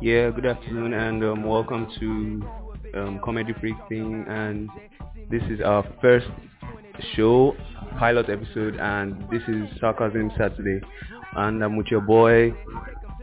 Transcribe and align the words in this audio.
Yeah, 0.00 0.30
good 0.30 0.46
afternoon 0.46 0.92
and 0.94 1.24
um, 1.24 1.42
welcome 1.42 1.88
to 1.98 2.98
um, 2.98 3.20
Comedy 3.24 3.52
Freak 3.58 3.74
Thing 3.88 4.24
and 4.28 4.70
this 5.28 5.42
is 5.50 5.60
our 5.60 5.84
first 6.00 6.28
show, 7.16 7.56
pilot 7.98 8.30
episode 8.30 8.76
and 8.76 9.28
this 9.28 9.42
is 9.48 9.68
Sarcasm 9.80 10.30
Saturday 10.38 10.80
and 11.34 11.64
I'm 11.64 11.76
with 11.76 11.88
your 11.88 12.00
boy 12.00 12.54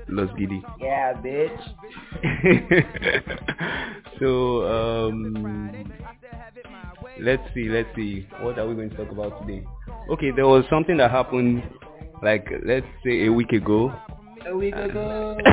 Los 0.09 0.29
Giddy. 0.37 0.61
Yeah, 0.81 1.13
bitch. 1.13 1.57
so 4.19 4.67
um, 4.67 5.93
let's 7.21 7.43
see, 7.53 7.69
let's 7.69 7.87
see, 7.95 8.27
what 8.41 8.59
are 8.59 8.67
we 8.67 8.75
going 8.75 8.89
to 8.89 8.97
talk 8.97 9.11
about 9.11 9.47
today? 9.47 9.63
Okay, 10.09 10.31
there 10.35 10.45
was 10.45 10.65
something 10.69 10.97
that 10.97 11.09
happened 11.09 11.63
like 12.21 12.49
let's 12.65 12.85
say 13.05 13.27
a 13.27 13.31
week 13.31 13.53
ago 13.53 13.93
A 14.47 14.55
week 14.55 14.75
ago. 14.75 15.37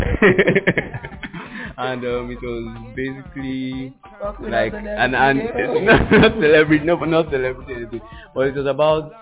and 1.78 2.04
um, 2.04 2.30
it 2.30 2.42
was 2.42 2.94
basically 2.94 3.94
Talking 4.20 4.50
like 4.50 4.72
an 4.74 5.12
celebrity. 5.12 5.78
an 5.78 5.84
not 6.20 6.32
celebrity 6.34 6.84
no 6.84 6.96
not 6.96 7.30
celebrity 7.30 7.72
anything, 7.74 8.00
but 8.34 8.48
it 8.48 8.54
was 8.54 8.66
about 8.66 9.12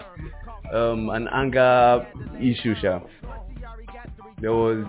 um 0.74 1.09
an 1.10 1.29
anger 1.33 2.06
issue 2.41 2.74
sha. 2.80 3.01
there 4.41 4.52
was 4.52 4.84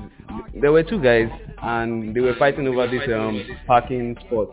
there 0.60 0.72
were 0.72 0.84
two 0.84 1.02
guys 1.02 1.30
and 1.62 2.16
they 2.16 2.20
were 2.22 2.36
fighting 2.36 2.68
over 2.68 2.88
this 2.88 3.08
um 3.14 3.44
parking 3.68 4.16
spot 4.26 4.50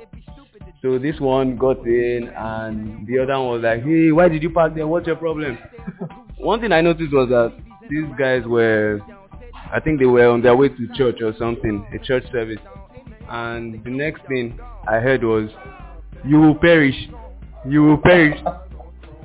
so 0.82 0.98
this 0.98 1.18
one 1.20 1.56
got 1.56 1.78
in 1.86 2.30
and 2.36 3.06
the 3.06 3.18
other 3.18 3.32
one 3.40 3.48
was 3.54 3.62
like 3.62 3.82
hey 3.82 4.12
why 4.12 4.28
did 4.28 4.42
you 4.42 4.50
park 4.50 4.74
there 4.74 4.86
what's 4.86 5.06
your 5.06 5.16
problem 5.16 5.58
one 6.38 6.60
thing 6.60 6.72
i 6.72 6.80
noticed 6.80 7.12
was 7.12 7.28
that 7.28 7.52
these 7.88 8.04
guys 8.18 8.42
were 8.46 9.00
i 9.72 9.80
think 9.80 9.98
they 9.98 10.06
were 10.06 10.28
on 10.28 10.42
their 10.42 10.56
way 10.56 10.68
to 10.68 10.88
church 10.94 11.20
or 11.22 11.34
something 11.38 11.86
a 11.94 11.98
church 12.04 12.24
service. 12.32 12.58
And 13.30 13.84
the 13.84 13.90
next 13.90 14.22
thing 14.26 14.58
i 14.88 14.98
heard 15.00 15.22
was 15.22 15.50
you 16.24 16.38
will 16.40 16.54
perish. 16.54 16.96
You 17.66 17.82
will 17.82 17.98
perish. 17.98 18.38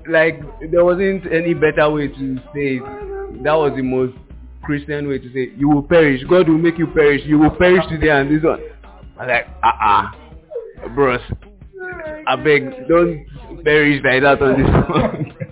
Like 0.10 0.40
there 0.72 0.84
wasn't 0.84 1.26
any 1.32 1.54
better 1.54 1.90
way 1.90 2.08
to 2.08 2.38
say 2.54 2.78
it. 2.78 3.44
That 3.44 3.54
was 3.54 3.74
the 3.76 3.82
most 3.82 4.14
christian 4.64 5.08
way 5.10 5.20
to 5.20 5.28
say 5.34 5.44
it. 5.44 5.54
you 5.58 5.70
will 5.70 5.84
perish. 5.84 6.22
God 6.30 6.48
will 6.50 6.58
make 6.58 6.78
you 6.78 6.88
perish. 6.88 7.22
You 7.26 7.40
will 7.40 7.52
perish 7.56 7.84
today 7.90 8.10
and 8.10 8.30
this 8.30 8.44
one. 8.44 8.62
I'm 9.20 9.28
like 9.28 9.48
uh-uh 9.64 10.12
bros. 10.96 11.22
Beg, 12.44 12.88
don't 12.88 13.26
perish 13.64 14.02
like 14.04 14.22
that 14.24 14.42
on 14.42 14.62
this 14.62 14.70
one. 14.90 15.34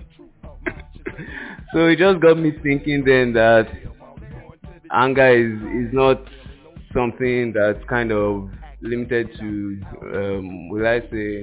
So 1.72 1.86
it 1.86 1.98
just 1.98 2.20
got 2.20 2.38
me 2.38 2.52
thinking 2.62 3.02
then 3.02 3.32
that 3.32 3.66
anger 4.92 5.28
is 5.28 5.86
is 5.86 5.92
not 5.92 6.20
something 6.92 7.52
that's 7.52 7.82
kind 7.88 8.12
of 8.12 8.50
limited 8.80 9.28
to 9.38 9.80
um 10.14 10.68
will 10.68 10.86
i 10.86 11.00
say 11.10 11.42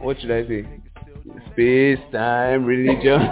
what 0.00 0.20
should 0.20 0.30
i 0.30 0.46
say? 0.46 0.64
Space 1.52 1.98
time 2.12 2.64
religion. 2.64 3.20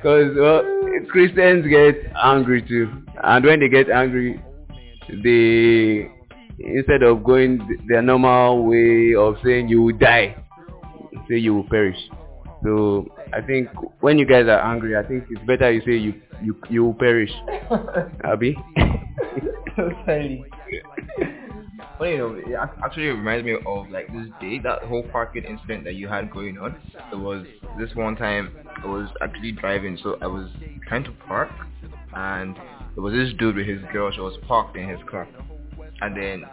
Because 0.00 0.36
well, 0.36 0.62
christians 1.10 1.66
get 1.66 1.96
angry 2.22 2.62
too. 2.62 3.02
And 3.22 3.44
when 3.44 3.58
they 3.60 3.68
get 3.68 3.90
angry 3.90 4.40
they 5.24 6.08
instead 6.60 7.02
of 7.02 7.24
going 7.24 7.82
their 7.88 8.02
normal 8.02 8.64
way 8.64 9.14
of 9.16 9.36
saying 9.44 9.68
you 9.68 9.82
will 9.82 9.96
die 9.98 10.36
say 11.28 11.36
you 11.38 11.54
will 11.54 11.64
perish. 11.68 11.98
So 12.64 13.06
i 13.32 13.40
think 13.40 13.68
when 14.00 14.18
you 14.18 14.26
guys 14.26 14.44
are 14.46 14.60
angry 14.60 14.96
i 14.96 15.02
think 15.02 15.24
it's 15.30 15.44
better 15.46 15.70
you 15.70 15.80
say 15.82 15.96
you 15.96 16.14
you 16.42 16.56
you 16.70 16.84
will 16.84 16.94
perish 16.94 17.30
abi 18.24 18.56
Totally. 19.76 20.44
Well, 22.00 22.08
you 22.10 22.18
know, 22.18 22.34
it 22.34 22.46
ac- 22.48 22.80
actually 22.84 23.06
reminds 23.06 23.44
me 23.44 23.54
of 23.66 23.90
like 23.90 24.06
this 24.12 24.26
day, 24.40 24.58
that 24.60 24.82
whole 24.84 25.02
parking 25.10 25.44
incident 25.44 25.84
that 25.84 25.94
you 25.94 26.06
had 26.08 26.30
going 26.30 26.56
on. 26.58 26.76
It 27.12 27.16
was 27.16 27.44
this 27.78 27.90
one 27.94 28.14
time 28.16 28.52
I 28.82 28.86
was 28.86 29.08
actually 29.20 29.52
driving, 29.52 29.98
so 30.02 30.16
I 30.22 30.26
was 30.26 30.48
trying 30.86 31.04
to 31.04 31.12
park, 31.26 31.50
and 32.14 32.56
there 32.94 33.02
was 33.02 33.14
this 33.14 33.32
dude 33.38 33.56
with 33.56 33.66
his 33.66 33.80
girl. 33.92 34.12
She 34.12 34.20
was 34.20 34.36
parked 34.46 34.76
in 34.76 34.88
his 34.88 35.00
car, 35.10 35.26
and 36.00 36.16
then 36.16 36.44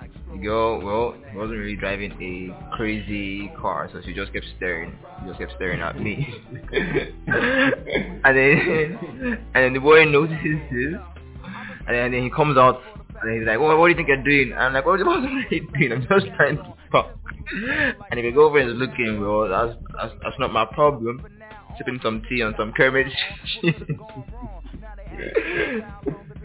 girl, 0.42 0.82
well, 0.82 1.16
wasn't 1.36 1.60
really 1.60 1.76
driving 1.76 2.12
a 2.22 2.76
crazy 2.76 3.52
car, 3.60 3.90
so 3.92 4.02
she 4.06 4.14
just 4.14 4.34
kept 4.34 4.46
staring. 4.58 4.98
She 5.20 5.28
just 5.28 5.40
kept 5.40 5.54
staring 5.56 5.82
at 5.82 6.00
me, 6.00 6.34
and 6.74 8.24
then 8.24 9.40
and 9.54 9.64
then 9.64 9.74
the 9.74 9.80
boy 9.80 10.06
notices 10.06 10.60
this, 10.72 10.96
and 11.88 12.14
then, 12.14 12.24
he 12.24 12.30
comes 12.30 12.58
out 12.58 12.82
and 13.22 13.38
he's 13.38 13.48
like, 13.48 13.60
what, 13.60 13.78
what 13.78 13.88
do 13.88 13.92
you 13.92 13.96
think 13.96 14.08
you're 14.08 14.24
doing? 14.24 14.52
And 14.52 14.62
I'm 14.62 14.74
like, 14.74 14.86
what, 14.86 15.00
are 15.00 15.30
you 15.52 15.68
doing? 15.78 15.92
I'm 15.94 16.02
just 16.02 16.34
trying 16.36 16.58
to 16.58 16.74
talk. 16.92 17.12
And 18.10 18.20
if 18.20 18.26
you 18.26 18.34
go 18.34 18.46
over 18.46 18.58
and 18.60 18.80
look 18.80 18.90
looking, 18.90 19.22
well, 19.22 19.48
that's, 19.48 19.78
that's, 19.96 20.14
that's 20.24 20.40
not 20.40 20.52
my 20.52 20.66
problem. 20.66 21.26
Sipping 21.78 22.00
some 22.02 22.24
tea 22.28 22.42
on 22.42 22.56
some 22.58 22.74
Kermit. 22.74 23.08
and 23.64 23.74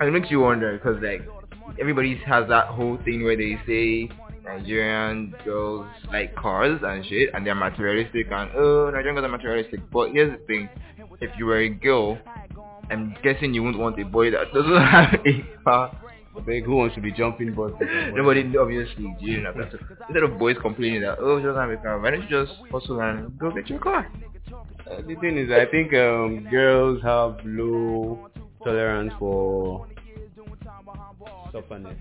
it 0.00 0.12
makes 0.12 0.30
you 0.30 0.40
wonder, 0.40 0.76
because 0.76 1.02
like, 1.02 1.22
everybody 1.80 2.16
has 2.26 2.48
that 2.48 2.66
whole 2.66 2.98
thing 3.04 3.24
where 3.24 3.36
they 3.36 3.58
say 3.66 4.10
Nigerian 4.44 5.34
girls 5.44 5.86
like 6.12 6.34
cars 6.34 6.80
and 6.82 7.04
shit, 7.06 7.30
and 7.34 7.46
they're 7.46 7.54
materialistic, 7.54 8.26
and 8.30 8.50
oh, 8.56 8.90
Nigerian 8.92 9.14
girls 9.14 9.24
are 9.26 9.36
materialistic. 9.36 9.80
But 9.90 10.10
here's 10.12 10.38
the 10.38 10.44
thing, 10.46 10.68
if 11.20 11.30
you 11.38 11.46
were 11.46 11.58
a 11.58 11.68
girl, 11.68 12.18
I'm 12.90 13.16
guessing 13.22 13.54
you 13.54 13.62
wouldn't 13.62 13.80
want 13.82 14.00
a 14.00 14.04
boy 14.04 14.30
that 14.32 14.52
doesn't 14.52 14.76
have 14.86 15.14
a 15.24 15.44
car. 15.64 16.00
abeg 16.36 16.64
who 16.64 16.76
wants 16.76 16.94
to 16.94 17.00
be 17.00 17.12
jumping 17.12 17.54
but 17.54 17.72
Nobody 18.14 18.56
obviously 18.56 19.14
you 19.20 19.40
know 19.42 19.52
that. 19.52 19.72
Instead 20.08 20.22
of 20.22 20.38
boys 20.38 20.56
complaining 20.60 21.02
that 21.02 21.18
oh 21.20 21.38
she 21.38 21.44
doesn't 21.44 21.60
have 21.60 21.70
a 21.70 21.76
car, 21.76 22.00
why 22.00 22.10
don't 22.10 22.22
you 22.22 22.28
just 22.28 22.52
hustle 22.70 23.00
and 23.00 23.38
go 23.38 23.50
get 23.50 23.68
your 23.68 23.78
car? 23.78 24.10
Uh, 24.90 25.02
the 25.06 25.14
thing 25.20 25.38
is, 25.38 25.50
I 25.50 25.66
think 25.70 25.92
um, 25.94 26.48
girls 26.50 27.00
have 27.02 27.38
low 27.44 28.28
tolerance 28.64 29.12
for 29.18 29.86
sufferness 31.52 31.98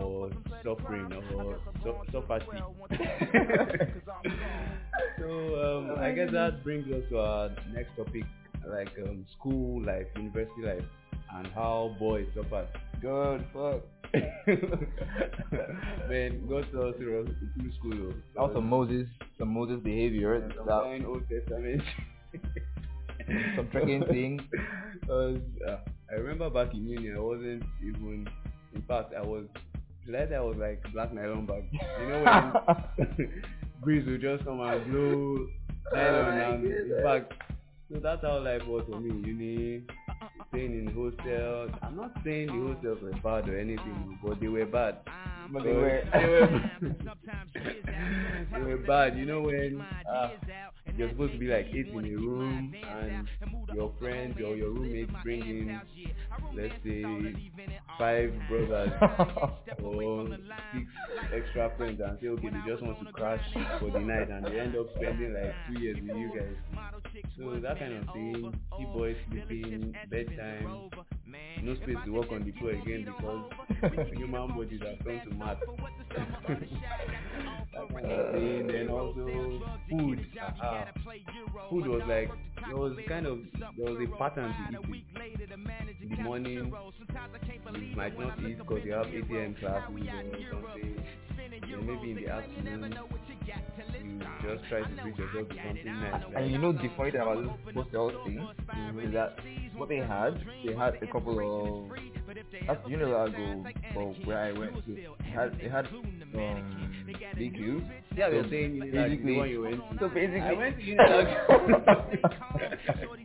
or 0.00 0.30
suffering 0.64 1.12
or 1.12 1.58
su- 1.82 1.96
sufferty. 2.12 2.46
so 5.18 5.88
um, 5.88 5.98
I 5.98 6.12
guess 6.12 6.30
that 6.32 6.62
brings 6.64 6.86
us 6.92 7.02
to 7.10 7.18
our 7.18 7.50
next 7.72 7.96
topic, 7.96 8.24
like 8.68 8.88
um, 9.06 9.24
school 9.38 9.82
life, 9.82 10.06
university 10.16 10.62
life, 10.62 10.84
and 11.34 11.46
how 11.48 11.94
boys 11.98 12.26
suffer. 12.34 12.66
God, 13.02 13.44
fuck. 13.52 13.82
Man, 16.08 16.48
saw 16.48 16.88
us 16.88 16.94
through 16.96 17.26
school. 17.78 17.90
though. 17.90 18.14
That 18.34 18.42
was 18.42 18.50
some 18.54 18.68
Moses, 18.68 19.06
some 19.38 19.52
Moses 19.52 19.80
behavior. 19.82 20.48
Some 20.56 20.66
That, 20.66 21.04
Old 21.06 21.22
Testament. 21.28 21.82
some 23.56 23.68
trekking 23.70 24.04
thing. 24.06 24.40
Cause 25.06 25.38
uh, 25.68 25.76
I 26.10 26.14
remember 26.14 26.48
back 26.50 26.72
in 26.74 26.86
uni, 26.86 27.12
I 27.14 27.18
wasn't 27.18 27.62
even. 27.82 28.28
In 28.76 28.82
fact, 28.82 29.14
I 29.16 29.22
was. 29.22 29.46
Like 30.08 30.30
I 30.30 30.40
was 30.40 30.56
like 30.56 30.84
black 30.92 31.12
nylon 31.12 31.46
bag. 31.46 31.64
You 31.72 32.08
know 32.08 32.22
when 32.22 33.42
breeze 33.82 34.06
will 34.06 34.18
just 34.18 34.44
come 34.44 34.60
and 34.60 34.92
blow 34.92 35.46
nylon 35.92 36.38
and 36.38 36.64
in 36.64 37.02
fact. 37.02 37.32
So 37.92 37.98
that's 38.00 38.22
how 38.22 38.38
life 38.38 38.64
was 38.66 38.84
for 38.88 39.00
me. 39.00 39.10
Uni, 39.26 39.82
staying 40.48 40.72
in 40.72 40.86
hostels. 40.94 41.70
I'm 41.82 41.96
not 41.96 42.12
saying 42.24 42.46
the 42.48 42.74
hostels 42.74 42.98
were 43.02 43.12
bad 43.22 43.48
or 43.48 43.58
anything, 43.58 44.18
but 44.22 44.40
they 44.40 44.48
were 44.48 44.66
bad. 44.66 44.98
But 45.52 45.62
they 45.64 45.72
were. 45.72 46.02
they 46.12 46.26
were 46.26 46.70
they 48.52 48.60
were 48.62 48.78
bad. 48.78 49.16
You 49.16 49.26
know 49.26 49.42
when 49.42 49.86
uh, 50.10 50.28
you're 50.96 51.10
supposed 51.10 51.32
to 51.32 51.38
be 51.38 51.46
like 51.48 51.66
eight 51.72 51.88
in 51.92 52.04
a 52.04 52.16
room 52.16 52.76
and 52.88 53.28
your 53.68 53.92
friends 53.98 54.40
or 54.40 54.56
your 54.56 54.70
roommates 54.70 55.12
bring 55.22 55.42
in 55.42 55.80
let's 56.52 56.74
say 56.84 57.34
five 57.98 58.32
brothers 58.48 58.92
or 59.82 60.28
six 60.72 60.86
extra 61.32 61.70
friends 61.76 62.00
and 62.04 62.18
say 62.20 62.28
okay 62.28 62.50
they 62.50 62.60
just 62.60 62.82
want 62.82 62.98
to 62.98 63.06
crash 63.06 63.44
for 63.78 63.90
the 63.90 64.00
night 64.00 64.28
and 64.30 64.46
they 64.46 64.58
end 64.58 64.76
up 64.76 64.86
spending 64.96 65.32
like 65.34 65.56
two 65.66 65.74
years 65.74 65.98
with 66.02 66.14
you 66.14 66.30
guys. 66.30 66.56
So 67.38 67.60
that 67.60 67.78
kind 67.78 67.92
of 67.94 68.06
thing, 68.12 68.52
see 68.76 68.84
boys 68.86 69.16
sleeping, 69.30 69.96
bedtime, 70.10 70.90
no 71.62 71.74
space 71.76 71.96
to 72.04 72.12
walk 72.12 72.26
on 72.32 72.44
the 72.44 72.52
floor 72.52 72.72
again 72.72 73.04
because 73.04 74.08
human 74.16 74.48
bodies 74.48 74.80
are 74.82 74.96
turned 75.04 75.22
to 75.28 75.34
mat. 75.36 75.58
that 76.16 77.88
kind 77.92 78.12
of. 78.12 78.68
Then 78.68 78.88
also 78.88 79.62
food. 79.90 80.26
Uh, 80.62 80.84
food 81.70 81.86
was 81.86 82.02
like 82.08 82.30
there 82.66 82.76
was 82.76 82.96
kind 83.08 83.26
of 83.26 83.38
there 83.76 83.92
was 83.92 83.98
a 84.00 84.16
pattern 84.18 84.54
to 84.54 84.78
eating. 84.94 85.04
In 86.00 86.08
the 86.10 86.16
morning, 86.22 86.72
you 87.74 87.96
might 87.96 88.18
not 88.18 88.38
eat 88.40 88.58
because 88.58 88.84
you 88.84 88.92
have 88.92 89.06
ATM 89.06 89.58
classes 89.58 90.08
or 90.12 90.24
something. 90.50 91.04
Then 91.70 91.86
maybe 91.86 92.10
in 92.12 92.16
the 92.16 92.28
afternoon, 92.28 92.98
you 94.02 94.26
just 94.42 94.64
try 94.68 94.82
to 94.82 94.96
treat 95.02 95.16
yourself 95.18 95.48
to 95.48 95.56
something 95.62 96.00
nice. 96.00 96.22
And 96.34 96.50
you 96.50 96.58
know 96.58 96.72
the 96.72 96.88
funny 96.96 97.10
thing 97.12 97.20
about 97.20 97.42
this 97.42 97.52
hostel 97.74 98.12
thing 98.24 98.48
is 99.02 99.12
that 99.12 99.36
what 99.76 99.88
they 99.88 99.96
had, 99.98 100.44
they 100.64 100.74
had 100.74 100.94
a 101.02 101.06
couple 101.06 101.38
of 101.38 101.90
That's 102.66 102.80
you 102.86 102.96
know 102.96 103.10
that 103.28 103.34
for 103.92 104.14
where 104.24 104.38
I 104.38 104.52
went 104.52 104.84
to. 104.86 104.92
It 104.96 105.06
had 105.34 105.54
it 105.60 105.70
had 105.70 105.86
um 106.34 107.06
BQ. 107.36 107.84
Yeah, 108.16 108.30
we 108.30 108.36
So 108.36 108.40
are 108.40 108.48
saying 108.50 108.78
like, 108.80 108.92
basically, 108.92 109.32
the 109.34 109.38
one 109.38 109.50
you 109.50 109.62
went 109.62 109.80
to. 109.90 109.98
so 109.98 110.08
basically, 110.08 110.40
I 110.40 110.52
went 110.52 110.76
to 110.78 110.82
Unilag. 110.82 111.28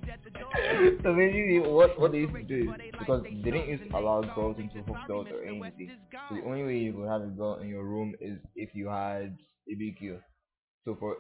so 1.04 1.14
basically, 1.16 1.60
what 1.60 2.00
what 2.00 2.12
they 2.12 2.20
used 2.20 2.36
to 2.36 2.44
do 2.44 2.56
is 2.70 2.76
because 3.00 3.24
they 3.44 3.52
didn't 3.52 3.70
used 3.70 3.84
to 3.90 3.98
allow 3.98 4.22
girls 4.22 4.58
into 4.60 4.84
hostels 4.84 5.28
or 5.32 5.44
anything. 5.44 5.92
So 6.30 6.36
the 6.36 6.44
only 6.44 6.64
way 6.64 6.78
you 6.78 6.94
could 6.94 7.10
have 7.10 7.22
a 7.22 7.28
girl 7.34 7.60
in 7.62 7.68
your 7.70 7.84
room 7.84 8.14
is 8.20 8.38
if 8.56 8.70
you 8.76 8.88
had 8.90 9.36
a 9.70 9.74
BQ. 9.76 10.20
So 10.86 10.96
for 11.00 11.18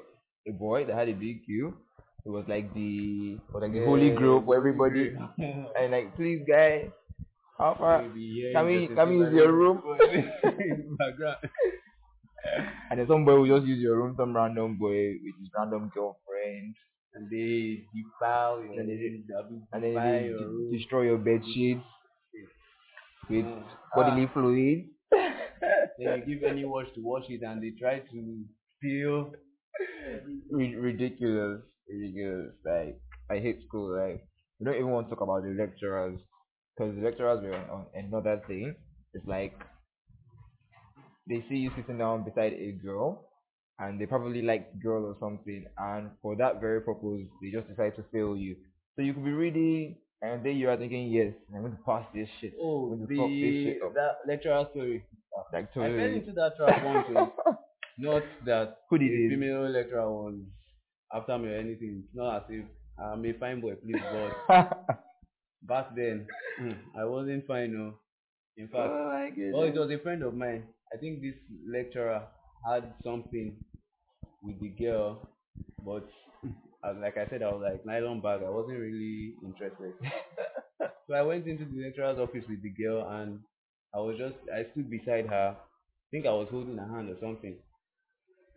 a 0.47 0.51
boy 0.51 0.85
that 0.85 0.95
had 0.95 1.09
a 1.09 1.13
BQ, 1.13 1.73
it 2.25 2.29
was 2.29 2.45
like 2.47 2.73
the 2.73 3.37
was 3.53 3.61
like 3.61 3.73
the 3.73 3.83
holy 3.83 4.09
grail 4.11 4.41
for 4.43 4.55
everybody. 4.55 5.13
and 5.77 5.91
like, 5.91 6.15
please, 6.15 6.43
guy, 6.47 6.91
how 7.57 7.75
far? 7.77 8.01
Maybe, 8.03 8.21
yeah, 8.21 8.59
Can 8.59 8.65
we 8.67 8.87
can 8.87 9.09
we 9.09 9.15
use 9.15 9.33
your 9.33 9.51
room? 9.51 9.81
And 12.89 12.99
then 12.99 13.07
some 13.07 13.25
boy 13.25 13.39
will 13.39 13.47
just 13.47 13.67
use 13.67 13.79
your 13.79 13.97
room, 13.97 14.15
some 14.17 14.35
random 14.35 14.77
boy 14.77 15.13
with 15.23 15.35
his 15.39 15.49
random 15.57 15.91
girlfriend, 15.93 16.75
and 17.13 17.29
they 17.29 17.83
defile 17.95 18.63
your 18.63 18.79
And 18.79 18.89
they- 18.89 19.23
and 19.73 19.83
then 19.83 19.93
they 19.93 20.25
your 20.27 20.39
de- 20.39 20.77
destroy 20.77 21.01
your 21.03 21.17
bed 21.17 21.41
sheets 21.53 21.83
with 23.29 23.45
Mm. 23.45 23.63
bodily 23.95 24.25
Ah. 24.25 24.33
fluids. 24.33 24.89
Then 25.97 26.23
you 26.27 26.35
give 26.35 26.43
any 26.43 26.65
wash 26.65 26.87
to 26.95 27.01
wash 27.01 27.29
it 27.29 27.41
and 27.43 27.61
they 27.61 27.71
try 27.79 27.99
to 27.99 28.45
steal. 28.77 29.33
Ri- 30.49 30.75
ridiculous, 30.75 31.61
ridiculous. 31.87 32.55
Like 32.65 32.99
I 33.29 33.39
hate 33.39 33.61
school. 33.67 33.95
Like 33.95 34.25
we 34.59 34.65
don't 34.65 34.75
even 34.75 34.89
want 34.91 35.07
to 35.09 35.15
talk 35.15 35.21
about 35.21 35.43
the 35.43 35.53
lecturers 35.53 36.19
because 36.75 36.95
the 36.95 37.01
lecturers 37.01 37.43
were 37.43 37.55
on 37.75 37.85
another 37.93 38.41
thing. 38.47 38.75
It's 39.13 39.27
like 39.27 39.53
they 41.27 41.45
see 41.49 41.55
you 41.57 41.71
sitting 41.75 41.97
down 41.97 42.23
beside 42.23 42.53
a 42.53 42.71
girl 42.71 43.30
and 43.81 43.99
they 43.99 44.05
probably 44.05 44.41
like 44.41 44.71
the 44.73 44.79
girl 44.79 45.05
or 45.05 45.15
something, 45.19 45.65
and 45.77 46.11
for 46.21 46.35
that 46.35 46.61
very 46.61 46.81
purpose, 46.81 47.25
they 47.41 47.49
just 47.49 47.67
decide 47.67 47.95
to 47.95 48.03
fail 48.11 48.37
you. 48.37 48.55
So 48.95 49.01
you 49.01 49.13
could 49.13 49.25
be 49.25 49.31
reading, 49.31 49.97
and 50.21 50.45
then 50.45 50.57
you 50.57 50.69
are 50.69 50.77
thinking, 50.77 51.07
yes, 51.11 51.33
I'm 51.53 51.61
going 51.61 51.73
to 51.73 51.83
pass 51.83 52.05
this 52.13 52.29
shit. 52.39 52.53
Oh, 52.61 52.91
I'm 52.91 53.05
going 53.05 53.09
to 53.09 53.17
fuck 53.17 53.29
this 53.29 53.41
the 53.41 53.63
shit 53.65 53.93
that 53.95 54.11
lecturer 54.27 54.67
story. 54.71 55.03
Like 55.51 55.69
I 55.71 55.73
fell 55.73 55.89
into 55.89 56.31
that 56.33 56.57
trap 56.57 56.85
once. 56.85 57.07
oh. 57.15 57.57
Not 57.97 58.23
that 58.45 58.77
Who 58.89 58.97
did 58.97 59.11
it? 59.11 59.29
female 59.29 59.69
lecturer 59.69 60.09
was 60.09 60.35
after 61.13 61.37
me 61.37 61.49
or 61.49 61.57
anything. 61.57 62.03
It's 62.05 62.15
not 62.15 62.37
as 62.37 62.43
if 62.49 62.65
I'm 62.99 63.25
a 63.25 63.33
fine 63.33 63.61
boy, 63.61 63.75
please, 63.75 64.01
but 64.47 64.87
back 65.63 65.95
then 65.95 66.25
hmm, 66.59 66.71
I 66.97 67.05
wasn't 67.05 67.45
fine. 67.45 67.73
No, 67.73 67.93
in 68.57 68.67
fact, 68.67 68.89
oh 68.89 69.29
well, 69.53 69.63
it 69.63 69.75
was 69.75 69.91
a 69.91 69.99
friend 69.99 70.23
of 70.23 70.33
mine. 70.33 70.63
I 70.93 70.97
think 70.97 71.21
this 71.21 71.35
lecturer 71.67 72.23
had 72.65 72.93
something 73.03 73.55
with 74.41 74.59
the 74.59 74.69
girl, 74.69 75.27
but 75.85 76.07
like 76.99 77.17
I 77.17 77.27
said, 77.29 77.43
I 77.43 77.51
was 77.51 77.61
like 77.63 77.85
nylon 77.85 78.21
bag. 78.21 78.41
I 78.45 78.49
wasn't 78.49 78.79
really 78.79 79.35
interested. 79.43 79.93
so 81.07 81.13
I 81.13 81.21
went 81.21 81.47
into 81.47 81.65
the 81.65 81.83
lecturer's 81.83 82.19
office 82.19 82.45
with 82.49 82.61
the 82.63 82.69
girl, 82.71 83.07
and 83.09 83.39
I 83.93 83.99
was 83.99 84.17
just 84.17 84.35
I 84.53 84.69
stood 84.71 84.89
beside 84.89 85.27
her. 85.27 85.55
I 85.57 86.07
think 86.11 86.25
I 86.25 86.31
was 86.33 86.47
holding 86.51 86.77
her 86.77 86.87
hand 86.87 87.09
or 87.09 87.17
something. 87.21 87.57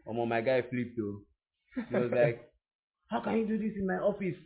Um, 0.09 0.29
my 0.29 0.41
guy 0.41 0.63
flipped 0.63 0.97
though. 0.97 1.21
He 1.89 1.97
was 1.97 2.11
like, 2.13 2.51
"How 3.11 3.21
can 3.21 3.39
you 3.39 3.47
do 3.47 3.59
this 3.59 3.77
in 3.77 3.87
my 3.87 3.97
office? 3.99 4.37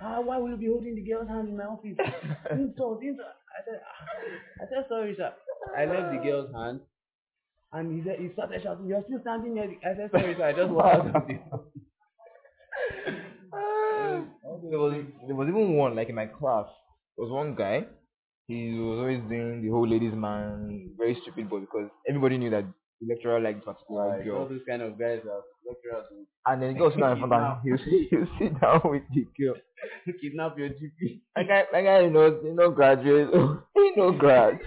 Ah, 0.00 0.20
why 0.20 0.38
will 0.38 0.50
you 0.50 0.56
be 0.56 0.66
holding 0.66 0.94
the 0.96 1.02
girl's 1.02 1.28
hand 1.28 1.48
in 1.48 1.56
my 1.56 1.64
office? 1.64 1.96
Insult, 2.50 3.02
insult." 3.02 3.28
I 3.52 3.60
said, 3.64 3.80
ah. 3.84 4.62
"I 4.62 4.64
said 4.68 4.88
sorry, 4.88 5.14
sir." 5.16 5.32
I 5.76 5.84
left 5.86 6.12
the 6.12 6.22
girl's 6.22 6.52
hand, 6.54 6.80
and 7.72 7.92
he 7.98 8.04
said 8.06 8.18
he 8.20 8.32
started 8.32 8.62
shouting, 8.62 8.86
"You're 8.86 9.02
still 9.06 9.20
standing 9.20 9.54
there." 9.54 9.70
I 9.84 9.96
said, 9.96 10.10
"Sorry, 10.10 10.34
sir." 10.36 10.44
I 10.44 10.52
just 10.52 10.70
walked 10.78 11.06
out 11.06 11.16
of 11.16 11.26
the 11.26 11.38
there 14.70 14.78
was 14.78 14.94
there 15.26 15.36
was 15.36 15.48
even 15.48 15.74
one 15.74 15.96
like 15.96 16.08
in 16.08 16.14
my 16.14 16.26
class. 16.26 16.66
There 17.16 17.26
was 17.26 17.32
one 17.32 17.54
guy. 17.54 17.86
He 18.46 18.78
was 18.78 18.98
always 18.98 19.20
doing 19.28 19.62
the 19.62 19.68
whole 19.70 19.88
ladies 19.88 20.14
man, 20.14 20.90
very 20.98 21.16
stupid 21.22 21.48
boy 21.48 21.60
because 21.60 21.90
everybody 22.08 22.38
knew 22.38 22.50
that 22.50 22.64
the 23.00 23.06
lecturer 23.14 23.40
liked 23.40 23.64
particular 23.64 24.18
Like, 24.18 24.26
all 24.28 24.48
those 24.48 24.60
kind 24.68 24.82
of 24.82 24.98
guys 24.98 25.20
are 25.24 25.42
lecturers 25.66 26.06
who 26.10 26.26
And 26.46 26.62
then 26.62 26.74
the 26.74 26.78
girl 26.78 26.90
sit 26.94 27.00
down 27.00 27.18
in 27.18 27.28
front 27.28 27.32
of 27.32 27.64
him. 27.64 27.76
He'll 27.76 27.78
sit, 27.78 28.08
he'll 28.10 28.38
sit 28.38 28.60
down 28.60 28.80
with 28.84 29.02
the 29.14 29.26
girl. 29.38 29.54
kidnap 30.20 30.58
your 30.58 30.68
GP. 30.70 31.22
That 31.36 31.48
guy, 31.48 31.64
that 31.72 31.82
guy, 31.82 32.00
you 32.00 32.10
know, 32.10 32.40
you 32.44 32.54
know, 32.54 32.70
graduate. 32.70 33.28
he 33.74 33.92
no 33.96 34.12
grad. 34.12 34.60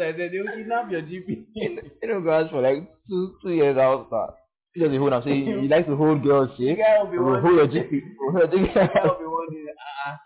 I 0.00 0.10
was 0.10 0.16
like, 0.18 0.30
they 0.32 0.38
will 0.38 0.54
kidnap 0.56 0.90
your 0.90 1.02
GP. 1.02 1.46
you 1.54 2.08
know, 2.08 2.20
grad 2.20 2.50
for 2.50 2.60
like 2.62 2.82
two 3.08 3.36
two 3.42 3.50
years 3.50 3.76
outside. 3.76 4.34
He 4.74 4.80
doesn't 4.82 4.98
hold. 4.98 5.12
I'm 5.12 5.22
saying 5.22 5.46
he 5.62 5.68
likes 5.68 5.86
to 5.86 5.96
hold 5.96 6.22
girls. 6.22 6.50
The 6.58 6.74
Shit. 6.74 6.78
guy 6.78 6.98
will 7.02 7.10
be 7.10 7.16
Hold 7.18 7.42
wondering. 7.44 7.56
your 7.56 7.68
GP. 7.68 7.92
Hold 8.20 8.34
your 8.34 8.48
The 8.48 8.56
guy 8.74 8.86
GP. 8.90 9.04
will 9.04 9.18
be 9.22 9.30
wondering, 9.30 9.66
ah, 9.78 10.10
ah, 10.10 10.16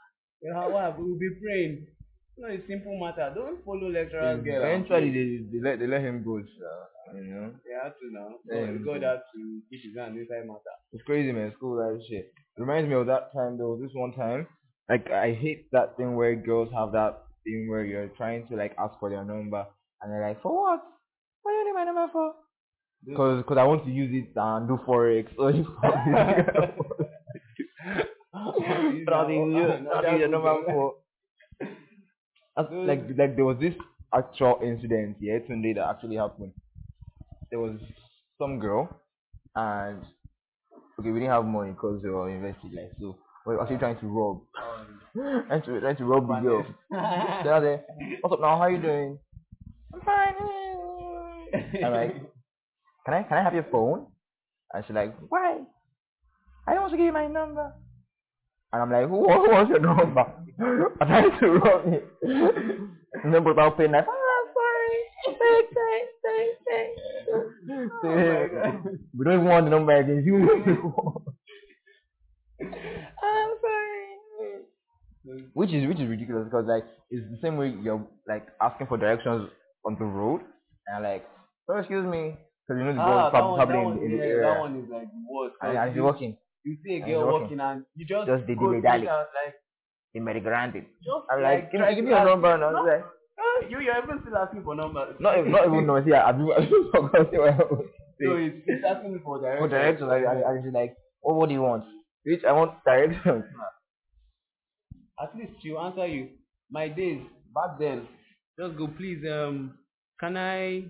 you 0.41 0.53
know, 0.55 0.69
what? 0.71 0.99
We 0.99 1.05
will 1.05 1.19
be 1.19 1.31
praying. 1.43 1.87
No, 2.39 2.49
it's 2.49 2.67
simple 2.69 2.99
matter. 2.99 3.33
Don't 3.35 3.65
follow 3.65 3.91
lecturers. 3.91 4.45
girl. 4.45 4.63
Eventually, 4.65 5.11
they, 5.11 5.27
they 5.53 5.61
let 5.63 5.79
they 5.81 5.87
let 5.87 6.01
him 6.01 6.23
go. 6.25 6.39
sha, 6.41 7.19
You 7.19 7.25
know. 7.35 7.51
They 7.67 7.75
have 7.77 7.93
to 7.99 8.07
now. 8.15 8.31
Yeah. 8.49 8.73
God, 8.79 8.85
God 8.85 9.03
has 9.03 9.21
to 9.35 9.41
keep 9.69 9.83
his 9.85 9.97
hand 9.99 10.17
inside 10.17 10.47
matter. 10.47 10.75
It's 10.93 11.03
crazy, 11.05 11.33
man. 11.33 11.53
School 11.57 11.77
life 11.77 12.01
shit. 12.09 12.33
Reminds 12.57 12.89
me 12.89 12.95
of 12.95 13.07
that 13.07 13.33
time. 13.35 13.59
There 13.59 13.67
was 13.67 13.81
this 13.83 13.91
one 13.93 14.13
time. 14.15 14.47
Like 14.89 15.11
I 15.11 15.35
hate 15.35 15.69
that 15.73 15.97
thing 15.99 16.15
where 16.17 16.35
girls 16.37 16.71
have 16.73 16.93
that 16.93 17.21
thing 17.49 17.69
where 17.69 17.85
you're 17.85 18.09
trying 18.17 18.47
to 18.49 18.57
like 18.57 18.75
ask 18.79 18.99
for 19.01 19.11
their 19.11 19.25
number 19.25 19.67
and 20.03 20.13
they're 20.13 20.29
like, 20.29 20.43
for 20.43 20.53
what? 20.53 20.81
What 21.43 21.53
do 21.53 21.57
you 21.57 21.65
need 21.67 21.75
my 21.75 21.85
number 21.85 22.07
for? 22.13 22.35
Cause, 23.17 23.45
cause 23.47 23.59
I 23.59 23.65
want 23.65 23.85
to 23.85 23.91
use 23.91 24.11
it 24.13 24.33
and 24.37 24.69
do 24.69 24.79
forex. 24.87 25.29
Or 25.39 25.51
you 28.93 29.05
But 29.05 29.15
I 29.15 29.27
think 29.27 29.55
you, 29.55 29.63
need 29.63 30.19
your 30.21 30.29
number 30.29 30.55
for. 30.67 30.95
That's 32.57 32.69
like 32.73 33.03
like 33.17 33.37
there 33.37 33.45
was 33.45 33.59
this 33.61 33.75
actual 34.15 34.59
incident 34.63 35.17
yeah 35.21 35.39
Tunde 35.39 35.75
that 35.77 35.89
actually 35.89 36.17
happened. 36.17 36.53
There 37.51 37.61
was 37.61 37.79
some 38.39 38.59
girl 38.59 38.89
and 39.55 40.03
okay 40.99 41.11
we 41.11 41.21
didn't 41.21 41.33
have 41.33 41.45
money 41.45 41.73
because 41.73 42.03
we 42.03 42.11
were 42.11 42.31
invested 42.31 42.73
like 42.73 42.93
so 43.01 43.17
were 43.55 43.63
actually 43.63 43.79
trying 43.79 43.99
to 44.01 44.07
rob 44.07 44.41
trying 45.15 45.63
to 45.63 45.81
trying 45.81 45.97
to 45.97 46.05
rob 46.05 46.29
the 46.29 46.41
girl. 46.41 46.67
Then 46.91 47.01
I 47.01 47.61
said, 47.61 47.85
What's 48.21 48.33
up 48.33 48.41
now? 48.41 48.59
How 48.59 48.67
you 48.67 48.81
doing? 48.81 49.19
I'm 49.95 50.01
fine. 50.03 50.35
I'm 51.85 51.93
like, 51.93 52.15
Can 53.05 53.15
I 53.15 53.23
can 53.23 53.39
I 53.39 53.43
have 53.43 53.55
your 53.55 53.67
phone? 53.71 54.07
And 54.73 54.85
she's 54.87 54.95
like, 54.95 55.15
Why? 55.29 55.61
I 56.67 56.73
don't 56.73 56.83
want 56.83 56.93
to 56.93 56.99
give 56.99 57.07
you 57.07 57.13
my 57.13 57.27
number. 57.27 57.73
And 58.73 58.83
I'm 58.83 58.93
like, 58.93 59.09
Who 59.09 59.25
who 59.33 59.51
wants 59.51 59.71
your 59.71 59.81
number? 59.81 60.27
I'm 61.01 61.09
trying 61.09 61.41
to 61.41 61.51
rob 61.53 61.87
me. 61.87 61.99
And 63.25 63.35
then 63.35 63.43
without 63.45 63.79
paying 63.79 63.93
like, 63.93 64.05
ah, 64.07 64.11
oh. 64.11 64.39
Thanks, 65.27 65.73
thanks, 65.75 66.13
thanks, 66.25 66.59
thanks. 66.69 67.01
We 69.17 69.25
don't 69.25 69.35
even 69.35 69.45
want 69.45 69.67
the 69.67 69.71
number 69.71 69.97
again. 69.97 70.23
You 70.25 70.37
I'm 72.61 73.51
sorry. 73.61 74.65
Which 75.55 75.73
is 75.73 75.87
which 75.89 76.01
is 76.01 76.09
ridiculous 76.09 76.45
because 76.45 76.67
like 76.67 76.85
it's 77.11 77.27
the 77.31 77.39
same 77.43 77.57
way 77.57 77.75
you're 77.83 78.07
like 78.27 78.47
asking 78.61 78.87
for 78.87 78.97
directions 78.97 79.49
on 79.85 79.97
the 79.99 80.05
road 80.05 80.41
and 80.87 81.05
like, 81.05 81.27
oh 81.69 81.79
excuse 81.79 82.07
me, 82.07 82.37
because 82.67 82.79
you 82.81 82.85
know 82.85 82.93
the 82.93 82.99
girl 82.99 83.19
Ah, 83.19 83.31
one, 83.31 83.59
that 83.59 83.67
probably 83.69 83.85
one, 83.85 83.99
in, 83.99 84.05
in 84.05 84.11
the 84.11 84.17
yeah, 84.17 84.31
area 84.33 84.43
that 84.55 84.61
one 84.61 84.75
is 84.83 84.89
like 84.91 85.09
the 85.11 85.23
worst. 85.29 85.55
and 85.63 85.93
she's 85.95 86.03
walking 86.03 86.37
You 86.65 86.77
see 86.85 86.97
a 86.97 87.01
girl 87.07 87.27
walking. 87.27 87.43
walking 87.43 87.61
and 87.61 87.85
you 87.95 88.07
just 88.07 88.27
Just 88.27 88.47
the 88.47 88.55
dilly-dally. 88.55 89.05
straight 89.05 89.09
out, 89.09 89.29
like 89.37 89.55
in 90.15 90.25
Medigrande. 90.25 90.81
just 91.05 91.25
I'm 91.31 91.43
like, 91.43 91.71
give, 91.73 91.81
try 91.81 91.91
me- 91.91 91.97
give 91.97 92.05
you 92.07 92.17
a 92.17 92.25
number 92.25 92.53
and 92.55 92.65
I 92.65 92.73
was 92.73 92.87
like, 92.89 93.05
you 93.71 93.81
you're 93.81 93.99
even 94.03 94.21
still 94.23 94.37
asking 94.37 94.63
for 94.65 94.75
numbers. 94.75 95.17
not 95.21 95.39
even, 95.39 95.53
not 95.53 95.67
even 95.67 95.87
know. 95.87 96.03
See, 96.05 96.13
I, 96.15 96.29
I 96.29 96.33
do 96.33 96.53
I 96.53 96.65
do 96.65 96.91
forgot 96.95 97.33
what 97.33 97.49
I 97.53 97.57
was 97.59 97.85
So 98.21 98.35
it's, 98.37 98.57
it's 98.67 98.85
asking 98.85 99.21
for 99.25 99.41
directions. 99.41 99.63
For 99.65 99.69
directions, 99.69 100.09
like, 100.09 100.25
and, 100.25 100.41
and 100.43 100.65
she's 100.65 100.73
like, 100.75 100.97
oh, 101.25 101.35
what 101.35 101.49
do 101.49 101.55
you 101.55 101.63
want? 101.63 101.85
Which 102.25 102.45
I 102.45 102.53
want 102.53 102.73
directions. 102.85 103.45
At 105.23 105.37
least 105.37 105.53
she'll 105.63 105.79
answer 105.81 106.07
you. 106.07 106.29
My 106.71 106.89
days 106.89 107.23
back 107.55 107.79
then, 107.79 108.07
just 108.59 108.77
go 108.77 108.89
please. 108.89 109.25
Um, 109.31 109.79
can 110.21 110.37
I? 110.37 110.85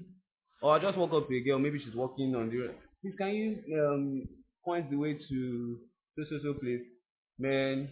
Or 0.62 0.74
I 0.74 0.78
just 0.80 0.98
walk 0.98 1.12
up 1.12 1.28
to 1.28 1.36
a 1.36 1.40
girl. 1.40 1.58
Maybe 1.58 1.78
she's 1.78 1.94
walking 1.94 2.34
on 2.34 2.50
the 2.50 2.56
road. 2.58 2.74
Please, 3.02 3.14
can 3.16 3.34
you 3.34 3.62
um 3.80 4.28
point 4.64 4.90
the 4.90 4.96
way 4.96 5.14
to 5.14 5.78
so 6.16 6.24
so 6.28 6.38
so 6.42 6.54
place? 6.54 6.82
Man, 7.38 7.90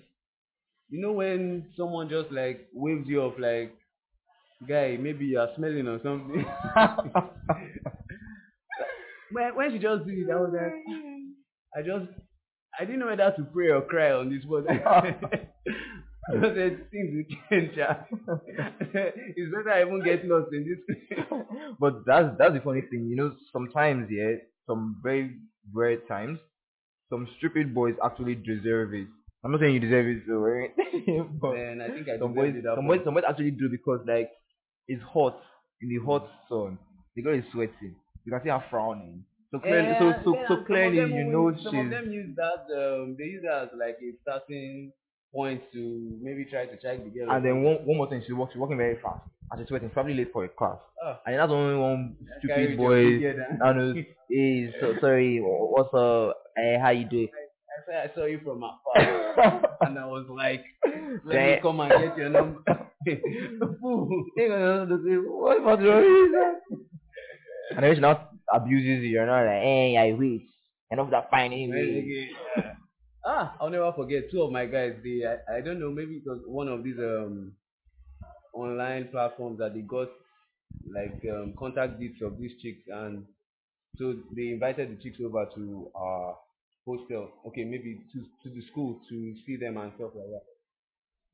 you 0.89 1.03
know 1.03 1.13
when 1.13 1.73
someone 1.77 2.11
just 2.11 2.33
like 2.33 2.69
waves 2.75 3.09
you 3.09 3.23
off 3.23 3.39
like, 3.39 3.77
guy, 4.69 4.99
maybe 4.99 5.27
you 5.27 5.41
are 5.41 5.51
smelling 5.57 5.89
or 5.89 6.01
something. 6.03 6.47
when 9.33 9.55
when 9.57 9.71
she 9.73 9.79
just 9.79 10.07
did 10.07 10.19
it, 10.19 10.31
I 10.31 10.37
was 10.37 10.53
like, 10.53 10.73
I 11.77 11.83
just 11.83 12.11
I 12.79 12.85
didn't 12.85 13.01
know 13.01 13.07
whether 13.07 13.33
to 13.37 13.45
pray 13.53 13.71
or 13.71 13.83
cry 13.83 14.13
on 14.13 14.31
this 14.31 14.45
one. 14.45 14.67
I 16.29 16.41
said 16.41 16.91
things 16.91 17.15
will 17.15 17.37
change. 17.51 17.73
it's 17.79 19.55
better 19.55 19.71
I 19.71 19.83
even 19.83 20.03
get 20.05 20.25
lost 20.27 20.53
in 20.53 20.67
this. 20.67 21.19
but 21.81 22.05
that's 22.05 22.37
that's 22.39 22.55
the 22.55 22.61
funny 22.61 22.83
thing, 22.83 23.07
you 23.09 23.17
know. 23.17 23.33
Sometimes, 23.53 24.09
yeah, 24.11 24.35
some 24.67 25.01
very 25.03 25.37
rare 25.73 25.99
times, 26.09 26.39
some 27.11 27.29
stupid 27.39 27.75
boys 27.75 27.95
actually 28.05 28.35
deserve 28.35 28.95
it. 28.95 29.07
I'm 29.45 29.53
not 29.53 29.61
saying 29.61 29.75
you 29.75 29.81
deserve 29.81 30.07
it, 30.07 30.23
so 30.27 30.35
right? 30.35 30.71
but 31.41 31.53
Man, 31.55 31.81
I 31.81 31.89
think 31.89 32.09
I 32.09 32.19
some 32.19 32.35
boys, 32.35 32.55
it 32.57 32.65
some 32.65 32.87
boys, 32.87 33.01
some 33.05 33.15
boys 33.15 33.25
actually 33.29 33.53
do 33.53 33.69
because 33.69 34.01
like 34.07 34.31
it's 34.89 35.03
hot 35.05 35.39
in 35.81 35.89
the 35.89 36.05
hot 36.05 36.29
sun. 36.49 36.79
The 37.15 37.23
girl 37.23 37.39
is 37.39 37.45
sweating. 37.53 37.95
You 38.25 38.33
can 38.33 38.43
see 38.43 38.51
her 38.51 38.65
frowning. 38.69 39.25
So 39.53 39.61
clearly, 39.61 39.95
so 39.99 40.09
Yeah, 40.09 40.25
so 40.25 40.35
yeah, 40.35 40.49
so 40.49 40.57
clearly, 40.65 40.97
you 40.97 41.25
know 41.31 41.55
some 41.63 41.79
of 41.79 41.91
them 41.91 42.11
use 42.11 42.35
that. 42.37 42.67
Um, 42.75 43.15
they 43.17 43.25
use 43.25 43.45
that 43.45 43.63
as 43.63 43.69
like 43.79 43.99
a 44.03 44.11
starting 44.23 44.93
point 45.37 45.61
to 45.73 46.19
maybe 46.23 46.47
try 46.47 46.65
to 46.65 46.77
check 46.79 47.05
the 47.05 47.11
girl. 47.11 47.31
And 47.31 47.45
then 47.45 47.63
one, 47.63 47.77
one 47.85 47.97
more 47.99 48.09
thing, 48.09 48.23
she 48.27 48.33
walks, 48.33 48.55
she's 48.55 48.61
walking 48.61 48.79
very 48.79 48.97
fast. 49.03 49.21
And 49.51 49.61
she's 49.61 49.69
sweating, 49.69 49.91
probably 49.91 50.15
late 50.15 50.33
for 50.33 50.45
a 50.45 50.49
class. 50.49 50.79
Ah. 51.05 51.21
And 51.27 51.39
that's 51.39 51.51
the 51.51 51.55
only 51.55 51.79
one 51.79 52.17
stupid 52.39 52.77
boy. 52.77 53.21
I 53.63 53.73
know. 53.73 53.95
Hey, 54.29 54.75
so 54.81 54.95
sorry. 55.01 55.39
What's 55.41 55.95
up? 55.95 56.37
Hey, 56.57 56.79
how 56.83 56.91
you 56.91 57.05
doing? 57.09 57.29
I 57.31 57.87
said 57.87 58.11
I 58.11 58.15
saw 58.15 58.25
you 58.25 58.41
from 58.43 58.65
afar, 58.65 59.77
and 59.87 59.97
I 59.97 60.07
was 60.07 60.27
like, 60.29 60.65
let 61.25 61.37
me 61.37 61.59
come 61.63 61.79
and 61.79 61.93
get 61.93 62.19
your 62.19 62.31
number. 62.31 62.61
Fool. 63.81 64.25
They're 64.35 64.49
gonna 64.49 64.93
look 64.93 65.01
at, 65.07 65.31
what 65.31 65.61
about 65.61 65.79
the 65.79 66.61
And 67.71 67.85
then 67.85 67.95
she 67.95 68.01
now 68.01 68.31
abuses 68.53 69.05
you. 69.05 69.11
You're 69.11 69.27
not 69.27 69.45
like, 69.45 69.63
hey, 69.63 69.97
I 69.97 70.13
wish. 70.19 70.43
Enough 70.91 71.11
that 71.13 71.31
fine 71.31 71.53
anyway. 71.53 72.31
Ah, 73.27 73.57
I'll 73.61 73.71
never 73.71 73.93
forget 73.93 74.31
two 74.31 74.43
of 74.43 74.53
my 74.53 74.67
guys. 74.67 74.95
They, 75.05 75.23
I, 75.27 75.59
I 75.59 75.61
don't 75.61 75.81
know, 75.81 75.91
maybe 75.91 76.17
it 76.17 76.25
was 76.27 76.41
one 76.47 76.69
of 76.69 76.83
these 76.85 76.99
um 76.99 77.53
online 78.55 79.09
platforms 79.11 79.59
that 79.59 79.75
they 79.75 79.81
got 79.83 80.09
like 80.95 81.21
um, 81.33 81.55
contact 81.59 81.99
details 82.01 82.33
of 82.33 82.39
these 82.41 82.53
chicks, 82.63 82.83
and 82.89 83.25
so 83.99 84.15
they 84.37 84.49
invited 84.51 84.91
the 84.91 85.03
chicks 85.03 85.19
over 85.25 85.47
to 85.57 85.91
our 85.95 86.37
hostel. 86.87 87.31
Okay, 87.49 87.65
maybe 87.65 88.01
to 88.13 88.21
to 88.45 88.55
the 88.55 88.63
school 88.73 89.01
to 89.09 89.35
see 89.47 89.57
them 89.57 89.77
and 89.79 89.93
stuff 89.97 90.13
like 90.15 90.29
that. 90.29 90.45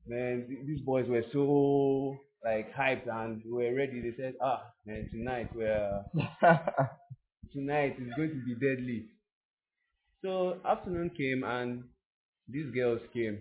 Man, 0.06 0.46
th- 0.48 0.66
these 0.66 0.80
boys 0.80 1.08
were 1.08 1.24
so 1.32 2.18
like 2.44 2.72
hyped 2.74 3.08
and 3.08 3.42
were 3.46 3.74
ready. 3.74 4.00
They 4.00 4.16
said, 4.16 4.34
ah, 4.42 4.62
man, 4.86 5.08
tonight 5.12 5.50
we're 5.54 6.04
tonight 7.52 7.96
is 8.00 8.12
going 8.16 8.30
to 8.30 8.44
be 8.44 8.54
deadly. 8.54 9.06
So 10.22 10.58
afternoon 10.64 11.10
came 11.10 11.44
and 11.44 11.84
these 12.48 12.70
girls 12.74 13.02
came 13.12 13.40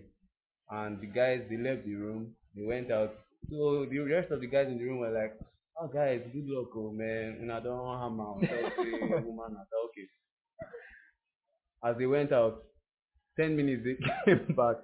and 0.70 1.00
the 1.02 1.08
guys 1.08 1.44
they 1.50 1.58
left 1.58 1.86
the 1.86 1.96
room, 1.96 2.36
they 2.56 2.64
went 2.64 2.92
out. 2.92 3.14
So 3.50 3.86
the 3.86 4.00
rest 4.00 4.32
of 4.32 4.42
the 4.42 4.48
guys 4.48 4.68
in 4.68 4.78
the 4.78 4.84
room 4.86 5.00
were 5.00 5.12
like, 5.12 5.40
Oh 5.80 5.88
guys, 5.88 6.22
good 6.34 6.48
luck, 6.48 6.70
oh 6.76 6.92
man. 6.92 7.38
And 7.42 7.52
I 7.52 7.60
don't 7.62 8.00
have 8.00 8.12
my 8.12 8.32
woman. 8.34 9.56
I 9.58 9.64
said, 9.64 9.82
okay. 9.86 10.08
As 11.84 11.98
they 11.98 12.06
went 12.06 12.32
out, 12.32 12.64
ten 13.38 13.56
minutes 13.58 13.84
they 13.84 13.98
came 14.26 14.56
back. 14.56 14.78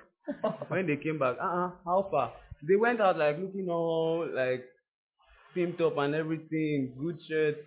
When 0.70 0.88
they 0.88 0.98
came 0.98 1.20
back, 1.20 1.38
uh 1.42 1.46
uh 1.46 1.72
how 1.86 2.08
far? 2.12 2.34
They 2.68 2.76
went 2.76 3.02
out 3.02 3.18
like 3.18 3.38
looking 3.40 3.70
all 3.70 4.28
like 4.34 4.66
pimped 5.56 5.82
up 5.82 5.98
and 5.98 6.16
everything, 6.16 6.96
good 7.00 7.20
shirt. 7.28 7.58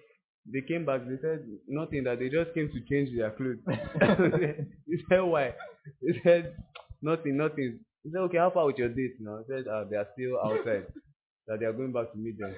They 0.47 0.63
came 0.63 0.85
back, 0.85 1.03
they 1.07 1.19
said 1.21 1.47
nothing, 1.69 2.05
that 2.05 2.19
they 2.19 2.29
just 2.29 2.55
came 2.55 2.71
to 2.71 2.81
change 2.89 3.17
their 3.17 3.31
clothes. 3.31 3.59
he 4.87 4.97
said, 5.09 5.21
why? 5.21 5.55
He 6.01 6.21
said, 6.25 6.57
nothing, 7.03 7.37
nothing. 7.37 7.81
He 8.03 8.11
said, 8.11 8.21
okay, 8.23 8.39
how 8.39 8.51
far 8.51 8.67
with 8.67 8.79
your 8.79 8.89
date 8.89 9.17
now? 9.21 9.39
He 9.39 9.45
said, 9.53 9.69
uh, 9.69 9.85
they 9.85 9.97
are 9.97 10.09
still 10.15 10.39
outside, 10.45 10.87
that 11.47 11.61
they 11.61 11.67
are 11.67 11.73
going 11.73 11.93
back 11.93 12.13
to 12.13 12.19
meet 12.19 12.39
them. 12.39 12.55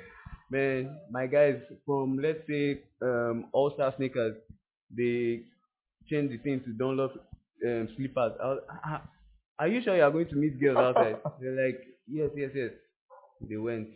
Man, 0.50 0.98
my 1.10 1.26
guys 1.26 1.60
from, 1.86 2.18
let's 2.18 2.46
say, 2.48 2.82
um, 3.02 3.46
All-Star 3.52 3.94
Sneakers, 3.96 4.36
they 4.96 5.42
changed 6.08 6.32
the 6.32 6.38
thing 6.38 6.60
to 6.64 6.72
Dunlop 6.72 7.12
um, 7.66 7.88
slippers. 7.96 8.32
I 8.42 8.46
was, 8.46 8.62
"Ah, 8.84 9.02
are 9.58 9.68
you 9.68 9.82
sure 9.82 9.96
you 9.96 10.02
are 10.02 10.10
going 10.10 10.28
to 10.28 10.36
meet 10.36 10.60
girls 10.60 10.80
outside? 10.80 11.18
They're 11.40 11.66
like, 11.66 11.80
yes, 12.08 12.30
yes, 12.36 12.50
yes. 12.54 12.70
They 13.40 13.56
went. 13.56 13.88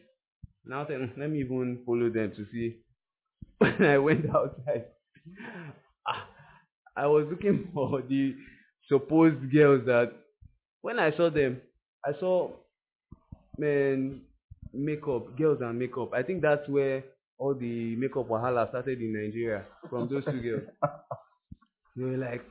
Now 0.65 0.87
let 0.89 1.31
me 1.31 1.41
even 1.41 1.83
follow 1.87 2.11
them 2.11 2.33
to 2.37 2.47
see. 2.53 2.79
When 3.59 3.83
I 3.85 3.99
went 3.99 4.27
outside, 4.35 4.87
ah, 6.07 6.29
I 6.97 7.07
was 7.07 7.27
looking 7.31 7.71
for 7.75 8.03
the 8.03 8.37
supposed 8.89 9.51
girls 9.53 9.87
that 9.87 10.13
when 10.83 10.99
I 10.99 11.17
saw 11.17 11.31
them, 11.31 11.61
I 12.05 12.13
saw 12.21 12.53
men 13.59 14.23
makeup, 14.73 15.37
girls 15.37 15.61
and 15.61 15.79
makeup. 15.79 16.13
I 16.13 16.23
think 16.23 16.43
that's 16.43 16.69
where 16.69 17.05
all 17.39 17.55
the 17.55 17.97
makeup 17.97 18.29
wahala 18.29 18.69
started 18.69 19.01
in 19.01 19.13
Nigeria 19.13 19.67
from 19.91 20.09
those 20.09 20.25
two 20.25 20.41
girls. 20.41 20.69
They 21.97 22.05
were 22.05 22.17
like, 22.17 22.43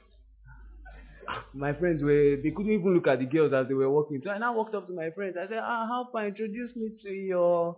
my 1.54 1.74
friends 1.74 2.04
were, 2.04 2.36
they 2.42 2.52
couldn't 2.52 2.72
even 2.72 2.94
look 2.94 3.08
at 3.08 3.20
the 3.20 3.26
girls 3.26 3.54
as 3.54 3.68
they 3.68 3.74
were 3.74 3.90
walking. 3.90 4.22
So 4.24 4.30
I 4.30 4.38
now 4.38 4.54
walked 4.56 4.76
up 4.76 4.88
to 4.88 4.94
my 4.94 5.10
friends. 5.12 5.36
I 5.38 5.48
said, 5.48 5.60
ah, 5.62 5.86
how 5.88 6.10
far? 6.12 6.28
Introduce 6.28 6.76
me 6.76 6.92
to 7.04 7.10
your. 7.10 7.78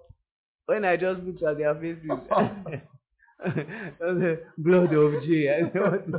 When 0.66 0.86
I 0.86 0.98
just 0.98 1.22
looked 1.24 1.44
at 1.44 1.58
their 1.58 1.76
faces, 1.76 2.10
I 2.32 2.82
blood 4.58 4.94
of 4.94 5.24
J. 5.24 5.50
I 5.50 5.72
said, 5.72 5.82
"What 5.82 5.94
is 6.08 6.14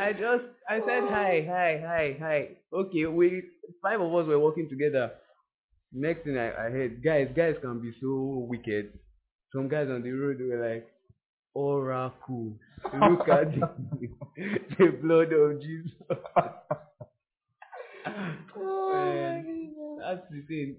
I 0.00 0.12
just 0.12 0.44
I 0.68 0.78
said 0.80 1.04
hi, 1.08 1.46
hi, 1.46 1.82
hi, 1.86 2.16
hi. 2.18 2.48
Okay, 2.72 3.06
we 3.06 3.42
five 3.82 4.00
of 4.00 4.14
us 4.14 4.26
were 4.26 4.38
working 4.38 4.68
together. 4.68 5.12
Next 5.92 6.24
thing 6.24 6.38
I, 6.38 6.48
I 6.48 6.70
heard, 6.70 7.02
guys, 7.04 7.28
guys 7.36 7.56
can 7.60 7.80
be 7.80 7.92
so 8.00 8.46
wicked. 8.48 8.98
Some 9.54 9.68
guys 9.68 9.88
on 9.90 10.02
the 10.02 10.10
road 10.10 10.38
were 10.40 10.72
like, 10.72 10.88
Oracle, 11.54 12.54
look 13.10 13.28
at 13.28 13.52
the, 13.52 13.68
the 14.78 14.86
blood 15.02 15.32
of 15.32 15.60
Jesus. 15.60 15.92
Man, 18.56 19.74
that's 20.00 20.26
the 20.30 20.42
thing. 20.48 20.76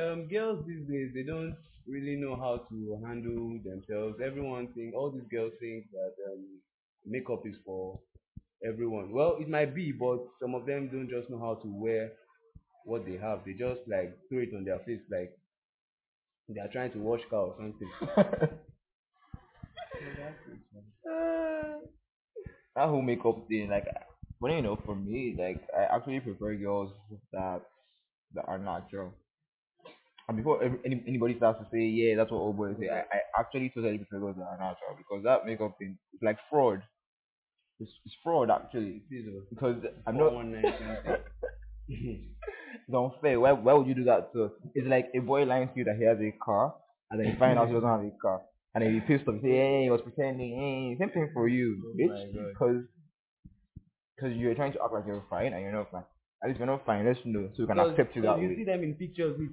Um, 0.00 0.26
girls 0.28 0.64
these 0.66 0.88
days 0.88 1.10
they 1.14 1.22
don't 1.22 1.54
really 1.88 2.16
know 2.16 2.36
how 2.36 2.58
to 2.70 3.00
handle 3.06 3.58
themselves. 3.64 4.20
Everyone 4.24 4.68
think 4.74 4.94
all 4.94 5.10
these 5.10 5.28
girls 5.30 5.52
think 5.60 5.86
that 5.92 6.14
um, 6.32 6.44
makeup 7.06 7.42
is 7.46 7.56
for 7.64 7.98
everyone. 8.66 9.12
Well, 9.12 9.36
it 9.40 9.48
might 9.48 9.74
be, 9.74 9.92
but 9.92 10.18
some 10.40 10.54
of 10.54 10.66
them 10.66 10.88
don't 10.88 11.10
just 11.10 11.30
know 11.30 11.38
how 11.38 11.54
to 11.56 11.68
wear 11.68 12.12
what 12.84 13.06
they 13.06 13.16
have. 13.18 13.40
They 13.46 13.54
just 13.54 13.80
like 13.88 14.16
throw 14.28 14.40
it 14.40 14.54
on 14.56 14.64
their 14.64 14.80
face 14.80 15.02
like 15.10 15.36
they 16.48 16.60
are 16.60 16.68
trying 16.68 16.90
to 16.92 16.98
wash 16.98 17.20
car 17.30 17.40
or 17.48 17.54
something. 17.58 17.90
that 21.04 22.88
whole 22.88 23.02
makeup 23.02 23.46
thing, 23.48 23.68
like, 23.68 23.86
when 24.38 24.52
you 24.52 24.62
know, 24.62 24.76
for 24.84 24.94
me, 24.94 25.34
like, 25.38 25.62
I 25.76 25.84
actually 25.96 26.20
prefer 26.20 26.54
girls 26.56 26.92
that 27.32 27.62
that 28.34 28.44
are 28.48 28.58
natural. 28.58 29.12
And 30.28 30.36
before 30.38 30.62
ev- 30.62 30.78
any, 30.84 31.02
anybody 31.06 31.36
starts 31.36 31.60
to 31.60 31.66
say, 31.70 31.82
yeah, 31.84 32.16
that's 32.16 32.30
what 32.30 32.38
old 32.38 32.56
boys 32.56 32.76
say, 32.80 32.88
I, 32.88 33.00
I 33.00 33.40
actually 33.40 33.70
totally 33.74 33.98
prefer 33.98 34.16
are 34.26 34.58
natural 34.58 34.96
because 34.96 35.22
that 35.24 35.44
makeup 35.44 35.76
thing 35.78 35.98
is 36.14 36.20
like 36.22 36.38
fraud. 36.50 36.82
It's, 37.80 37.90
it's 38.06 38.14
fraud 38.22 38.50
actually 38.50 39.02
because 39.50 39.76
I'm 40.06 40.16
not. 40.16 40.30
419. 40.32 41.18
It's 41.88 42.94
unfair. 42.94 43.40
Why, 43.40 43.52
why 43.52 43.72
would 43.74 43.86
you 43.86 43.94
do 43.94 44.04
that? 44.04 44.30
So 44.32 44.52
it's 44.74 44.86
like 44.86 45.10
a 45.14 45.20
boy 45.20 45.44
lying 45.44 45.68
to 45.68 45.74
you 45.76 45.84
that 45.84 45.96
he 45.96 46.04
has 46.04 46.18
a 46.18 46.32
car, 46.44 46.74
and 47.10 47.20
then 47.20 47.28
you 47.28 47.36
find 47.38 47.58
out 47.58 47.68
he 47.68 47.74
doesn't 47.74 47.88
have 47.88 48.00
a 48.00 48.10
car, 48.20 48.42
and 48.74 48.84
then 48.84 48.94
you 48.94 49.00
pissed 49.02 49.28
off. 49.28 49.36
You 49.36 49.40
say, 49.42 49.56
hey, 49.56 49.82
he 49.84 49.90
was 49.90 50.00
pretending. 50.02 50.56
Hey, 50.58 50.96
same 50.98 51.10
thing 51.10 51.30
for 51.32 51.48
you, 51.48 51.82
Oh 51.84 51.96
bitch, 51.96 52.52
because 52.52 52.84
because 54.16 54.36
you're 54.36 54.54
trying 54.54 54.72
to 54.72 54.82
act 54.82 54.92
like 54.92 55.04
you're 55.06 55.24
fine 55.28 55.52
and 55.52 55.62
you're 55.62 55.72
not 55.72 55.90
fine. 55.90 56.04
At 56.42 56.48
least 56.48 56.58
you're 56.58 56.66
not 56.66 56.84
fine. 56.84 57.06
Let's 57.06 57.20
know 57.24 57.48
so 57.56 57.62
we 57.62 57.66
can 57.66 57.78
accept 57.78 58.14
you 58.16 58.22
that 58.22 58.38
you 58.38 58.48
way. 58.48 58.56
see 58.56 58.64
them 58.64 58.82
in 58.82 58.94
pictures 58.94 59.38
with 59.38 59.50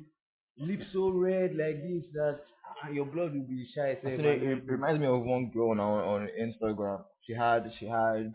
lips 0.58 0.86
so 0.93 1.10
red 1.10 1.55
like 1.55 1.81
this 1.81 2.03
that 2.13 2.39
ah, 2.84 2.89
your 2.89 3.05
blood 3.05 3.34
will 3.34 3.48
be 3.48 3.67
shy. 3.75 3.98
sef, 4.01 4.12
Actually, 4.12 4.34
and 4.34 4.43
it, 4.43 4.63
reminds 4.65 5.00
me 5.00 5.08
of 5.08 5.22
one 5.24 5.51
girl 5.53 5.72
on 5.72 5.79
on 5.79 6.27
Instagram. 6.39 7.03
She 7.25 7.34
had 7.34 7.72
she 7.79 7.86
had 7.86 8.34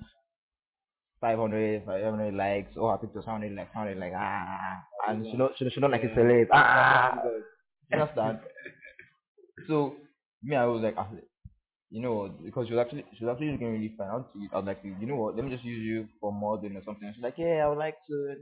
500, 1.20 1.84
500 1.84 2.34
likes. 2.34 2.76
All 2.76 2.90
her 2.90 2.98
pictures 2.98 3.24
sounded 3.24 3.52
like 3.52 3.72
sounded 3.72 3.98
like 3.98 4.12
ah, 4.14 4.82
and 5.08 5.26
she 5.30 5.36
don't 5.36 5.52
she, 5.58 5.68
she 5.70 5.80
don't 5.80 5.90
like 5.90 6.04
a 6.04 6.08
celeb. 6.08 6.48
Ah, 6.52 7.18
you 7.90 7.98
understand? 7.98 8.40
so 9.68 9.96
me, 10.42 10.56
I 10.56 10.64
was 10.64 10.82
like, 10.82 10.94
ah, 10.98 11.08
you 11.90 12.02
know, 12.02 12.14
what, 12.14 12.44
because 12.44 12.66
she 12.68 12.74
was 12.74 12.84
actually 12.84 13.04
she 13.16 13.24
was 13.24 13.32
actually 13.32 13.52
looking 13.52 13.72
really 13.72 13.94
fine. 13.96 14.08
I 14.10 14.14
was, 14.14 14.26
I 14.52 14.56
was 14.56 14.66
like, 14.66 14.80
you 14.84 15.06
know 15.06 15.16
what? 15.16 15.36
Let 15.36 15.44
me 15.44 15.50
just 15.50 15.64
use 15.64 15.82
you 15.82 16.08
for 16.20 16.32
modeling 16.32 16.76
or 16.76 16.82
something. 16.84 17.10
She's 17.14 17.22
like, 17.22 17.38
yeah, 17.38 17.64
I 17.64 17.68
would 17.68 17.78
like 17.78 17.96
to. 18.08 18.36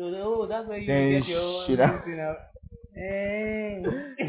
So 0.00 0.06
oh, 0.06 0.46
that's 0.46 0.66
why 0.66 0.76
you 0.76 0.86
Then 0.86 1.20
get 1.20 1.28
your 1.28 1.40
own 1.42 1.66
she 1.66 1.76
now- 1.76 2.00
out. 2.30 2.38
Hey. 2.94 3.82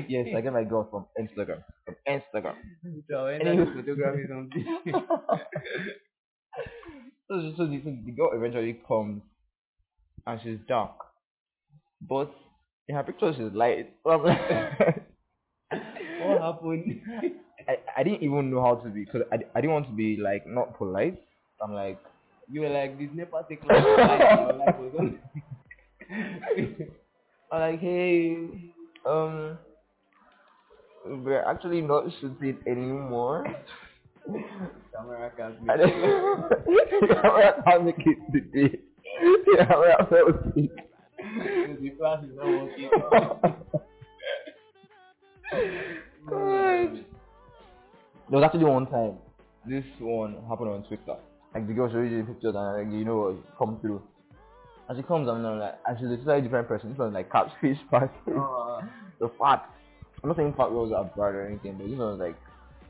Yes, 0.09 0.27
I 0.35 0.41
get 0.41 0.51
my 0.51 0.65
girl 0.65 0.85
from 0.91 1.05
Instagram. 1.17 1.63
From 1.85 1.95
Instagram. 2.05 2.55
so 3.09 3.25
that 3.25 3.71
photography 3.73 4.27
something. 4.27 4.65
so, 7.29 7.53
so, 7.55 7.65
the, 7.67 7.81
so 7.85 7.97
the 8.05 8.11
girl 8.11 8.31
eventually 8.33 8.81
comes 8.85 9.21
and 10.27 10.41
she's 10.43 10.59
dark. 10.67 10.91
But 12.01 12.33
in 12.89 12.95
her 12.95 13.03
picture 13.03 13.31
she's 13.33 13.53
light. 13.53 13.93
So 14.03 14.09
like 14.09 15.05
What 15.71 16.41
happened? 16.41 17.01
I, 17.69 17.77
I 17.97 18.03
didn't 18.03 18.23
even 18.23 18.51
know 18.51 18.61
how 18.61 18.75
to 18.75 18.89
be 18.89 19.05
because 19.05 19.21
I, 19.31 19.37
I 19.55 19.61
didn't 19.61 19.71
want 19.71 19.87
to 19.87 19.93
be 19.93 20.17
like 20.17 20.45
not 20.45 20.77
polite. 20.77 21.21
I'm 21.63 21.73
like 21.73 21.97
you 22.51 22.59
were 22.61 22.69
like 22.69 22.99
this 22.99 23.07
never 23.13 23.45
take 23.47 23.63
long 23.63 23.95
time. 23.97 24.59
Life 24.59 24.75
was 24.77 24.93
on. 24.99 25.19
I'm 27.51 27.59
like 27.59 27.79
hey 27.79 28.73
um 29.05 29.57
we're 31.05 31.43
actually 31.43 31.81
not 31.81 32.05
shooting 32.19 32.57
anymore. 32.67 33.45
Camera 34.93 35.31
can't 35.35 35.55
I 35.67 35.77
make 35.77 35.85
didn't 35.87 37.21
camera 37.21 37.63
can't 37.65 37.85
make 37.85 37.95
it 38.05 38.19
today. 38.31 38.79
Camera 39.57 40.07
fell 40.09 40.53
sick. 40.53 40.71
The 41.81 41.89
class 41.97 42.23
is 42.23 42.35
not 42.35 42.45
working. 42.45 42.89
God. 46.29 47.05
There 48.29 48.39
was 48.39 48.45
actually 48.45 48.65
one 48.65 48.85
time, 48.87 49.17
this 49.67 49.83
one 49.99 50.37
happened 50.47 50.69
on 50.69 50.83
Twitter. 50.83 51.17
Like 51.53 51.67
the 51.67 51.73
girl 51.73 51.89
showed 51.91 52.03
you 52.03 52.19
the 52.19 52.31
pictures 52.31 52.55
and 52.55 52.89
like 52.89 52.99
you 52.99 53.05
know 53.05 53.37
come 53.57 53.79
through. 53.81 54.01
And 54.91 54.99
she 54.99 55.03
comes 55.03 55.29
and 55.29 55.47
I'm 55.47 55.57
like, 55.57 55.79
and 55.87 55.97
she's 55.97 56.11
a 56.11 56.17
totally 56.17 56.41
different 56.41 56.67
person. 56.67 56.89
This 56.89 56.99
one 56.99 57.13
like 57.13 57.31
catfish 57.31 57.77
part. 57.89 58.11
Uh, 58.27 58.81
the 59.21 59.31
fat. 59.39 59.63
I'm 60.21 60.27
not 60.27 60.35
saying 60.35 60.53
fat 60.57 60.67
girls 60.67 60.91
are 60.91 61.05
bad 61.05 61.33
or 61.33 61.47
anything, 61.47 61.77
but 61.77 61.87
this 61.87 61.97
one 61.97 62.11
was 62.11 62.19
like, 62.19 62.35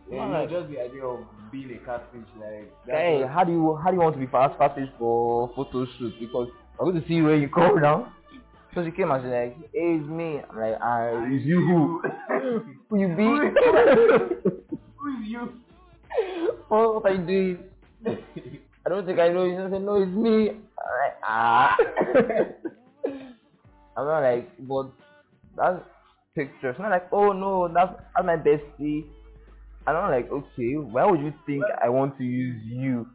yeah, 0.09 0.25
you 0.25 0.33
know, 0.33 0.47
just 0.49 0.71
the 0.71 0.81
idea 0.81 1.05
of 1.05 1.19
being 1.51 1.69
a 1.69 1.77
catfish, 1.85 2.25
like 2.39 2.73
hey, 2.87 3.23
how 3.31 3.43
do 3.43 3.51
you 3.51 3.75
how 3.83 3.91
do 3.91 3.97
you 3.97 4.01
want 4.01 4.15
to 4.15 4.19
be 4.19 4.25
fast 4.25 4.57
catfish 4.57 4.89
for 4.97 5.51
photo 5.55 5.85
shoot? 5.99 6.19
Because 6.19 6.47
I'm 6.79 6.89
going 6.89 6.99
to 6.99 7.07
see 7.07 7.21
where 7.21 7.35
you 7.35 7.47
come 7.49 7.79
now. 7.83 8.11
So 8.73 8.83
she 8.83 8.89
came 8.89 9.11
and 9.11 9.21
she's 9.21 9.29
like, 9.29 9.55
hey, 9.71 9.99
it's 9.99 10.09
me. 10.09 10.41
I'm 10.49 10.57
like, 10.57 10.79
ah, 10.81 11.23
it's 11.27 11.45
you 11.45 11.59
who? 11.61 12.01
who 12.89 12.99
you 12.99 13.09
be? 13.09 13.25
Who 14.97 15.21
is 15.21 15.27
you? 15.27 15.53
oh, 16.71 16.93
what 17.03 17.05
are 17.05 17.13
you 17.13 17.27
doing? 17.27 18.17
I 18.83 18.89
don't 18.89 19.05
think 19.05 19.19
I 19.19 19.29
know 19.29 19.45
you. 19.45 19.51
She 19.51 19.71
said, 19.71 19.83
no, 19.83 20.01
it's 20.01 20.11
me. 20.11 20.57
I'm 20.81 20.95
like, 21.03 21.17
ah. 21.23 21.77
I'm 23.97 24.05
not 24.05 24.19
like, 24.21 24.49
but 24.67 24.91
that's 25.57 25.83
picture. 26.35 26.69
It's 26.69 26.79
not 26.79 26.91
like, 26.91 27.07
oh 27.11 27.33
no, 27.33 27.67
that's, 27.73 27.93
that's 28.15 28.25
my 28.25 28.37
bestie. 28.37 29.05
And 29.87 29.97
I'm 29.97 30.09
not 30.09 30.11
like, 30.11 30.31
okay, 30.31 30.75
why 30.77 31.05
would 31.05 31.19
you 31.19 31.33
think 31.45 31.63
I 31.83 31.89
want 31.89 32.17
to 32.17 32.23
use 32.23 32.61
you 32.65 33.07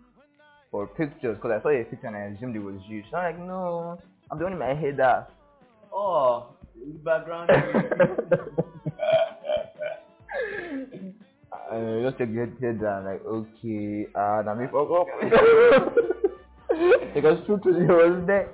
for 0.70 0.86
pictures? 0.86 1.36
Because 1.36 1.52
I 1.58 1.62
saw 1.62 1.70
your 1.70 1.84
picture 1.84 2.08
and 2.08 2.16
I 2.16 2.36
assumed 2.36 2.56
it 2.56 2.60
was 2.60 2.80
you. 2.88 3.02
She's 3.02 3.12
not 3.12 3.22
like, 3.24 3.38
no, 3.38 3.98
I'm 4.30 4.40
in 4.44 4.58
my 4.58 4.74
head 4.74 4.96
that. 4.98 5.30
Oh, 5.92 6.48
in 6.84 6.92
the 6.92 6.98
background. 6.98 7.50
I 11.68 12.00
just 12.02 12.18
take 12.18 12.32
your 12.32 12.46
head 12.46 12.80
down, 12.80 13.04
like, 13.04 13.24
okay, 13.24 14.06
and 14.14 14.48
I 14.48 14.54
make 14.54 14.70
fuck 14.70 14.90
up. 14.90 15.06
Because 17.16 17.40
true 17.46 17.58
to 17.64 17.72
the 17.72 17.80
was 17.88 18.24
there. 18.28 18.48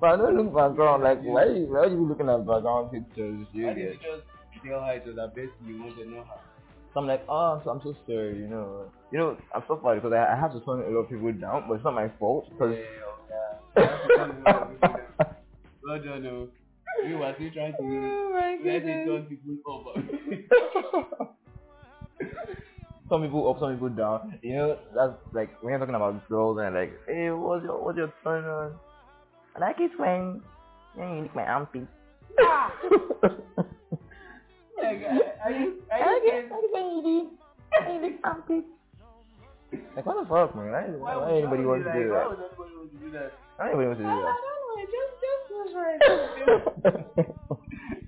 But 0.00 0.06
I 0.06 0.16
don't 0.16 0.36
look 0.36 0.54
background, 0.54 1.02
like, 1.02 1.20
why, 1.22 1.46
why 1.66 1.80
are 1.80 1.88
you 1.88 2.06
looking 2.06 2.28
at 2.30 2.46
background 2.46 2.92
pictures? 2.92 3.46
You 3.52 3.68
you 3.68 3.74
get. 3.74 4.00
just 4.00 4.22
tell 4.64 4.80
her 4.80 4.94
it 4.94 5.04
was 5.04 5.16
her 5.16 5.26
best 5.34 5.50
you 5.66 5.82
wanted 5.82 6.04
to 6.04 6.10
know 6.10 6.22
her? 6.22 6.38
So 6.94 7.00
I'm 7.00 7.06
like, 7.08 7.24
oh, 7.28 7.60
so 7.64 7.70
I'm 7.70 7.80
so 7.82 7.94
sorry, 8.06 8.38
you 8.38 8.46
know. 8.46 8.90
You 9.10 9.18
know, 9.18 9.36
I'm 9.52 9.62
so 9.66 9.80
sorry 9.82 9.98
because 9.98 10.12
I, 10.12 10.32
I 10.32 10.36
have 10.38 10.52
to 10.52 10.60
turn 10.60 10.80
a 10.80 10.88
lot 10.94 11.04
of 11.04 11.10
people 11.10 11.32
down, 11.32 11.64
but 11.66 11.74
it's 11.74 11.84
not 11.84 11.94
my 11.94 12.08
fault. 12.18 12.48
Because 12.50 12.76
Well 15.82 16.02
done, 16.02 16.22
no. 16.22 16.48
You 17.06 17.18
were 17.18 17.34
still 17.36 17.50
trying 17.50 17.72
to 17.72 17.78
Oh 17.80 18.30
let 18.64 18.82
it 18.82 19.06
turn 19.06 19.26
people 19.26 19.92
up. 21.18 21.34
some 23.08 23.22
people 23.22 23.48
up, 23.50 23.58
some 23.60 23.72
people 23.74 23.88
down. 23.90 24.38
You 24.42 24.54
know, 24.56 24.78
that's 24.94 25.12
like 25.32 25.50
when 25.62 25.70
you're 25.72 25.78
talking 25.78 25.94
about 25.94 26.28
girls 26.28 26.58
and 26.60 26.74
like, 26.74 26.92
hey, 27.06 27.30
what's 27.30 27.64
your 27.64 27.82
what's 27.82 27.96
your 27.96 28.12
turn 28.24 28.44
on? 28.44 28.74
I 29.56 29.60
like 29.60 29.80
it 29.80 29.90
when 29.98 30.42
when 30.94 31.16
you 31.16 31.22
lick 31.22 31.34
my 31.34 31.44
armpit. 31.44 31.86
Like, 34.80 35.02
are 35.44 35.50
you, 35.50 35.82
I 35.92 35.98
are 35.98 36.18
you. 36.22 36.30
I 36.30 36.46
it 36.46 36.72
when 36.72 36.84
you 36.84 37.00
lick 37.02 37.28
you 37.92 38.00
lick 38.00 38.16
armpit. 38.22 38.64
Like 39.96 40.06
what 40.06 40.22
the 40.22 40.28
fuck, 40.28 40.54
man? 40.54 40.70
Why, 40.72 41.16
why, 41.16 41.16
would- 41.16 41.38
anybody 41.38 41.64
wants 41.64 41.84
to 41.86 41.92
do 41.92 41.98
like- 41.98 42.08
that? 42.08 42.14
Why 42.14 42.26
would 42.28 42.38
anybody 42.38 42.74
want 42.78 42.92
to 42.92 42.98
do 42.98 43.10
that? 43.10 43.32
Why 43.56 43.66
anybody 43.66 43.86
wants 43.88 43.98
to 43.98 44.04
do 44.04 44.08
that? 44.08 44.14
don't 44.14 44.42
know. 44.54 44.86
Just, 44.94 45.12
just 45.24 45.42
feels 45.48 45.72
right. 45.74 46.00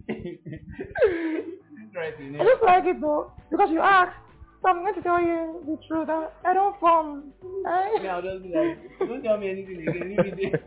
It's 0.09 1.95
right 1.97 2.15
I 2.15 2.45
just 2.45 2.63
like 2.63 2.85
it 2.87 3.01
though, 3.01 3.33
because 3.51 3.71
you 3.71 3.81
asked. 3.81 4.17
So 4.63 4.69
I'm 4.69 4.81
going 4.83 4.95
to 4.95 5.03
tell 5.03 5.21
you 5.21 5.63
the 5.67 5.79
truth. 5.89 6.09
I, 6.11 6.29
I 6.45 6.53
don't 6.53 6.79
form. 6.79 7.33
I, 7.67 7.99
Yeah, 8.03 8.17
I'll 8.17 8.23
just 8.23 8.43
be 8.43 8.51
like, 8.55 8.99
don't 8.99 9.23
tell 9.23 9.39
me 9.39 9.51
anything 9.51 9.89
again. 9.89 10.09
Leave 10.11 10.37
me 10.37 10.51
there. 10.51 10.63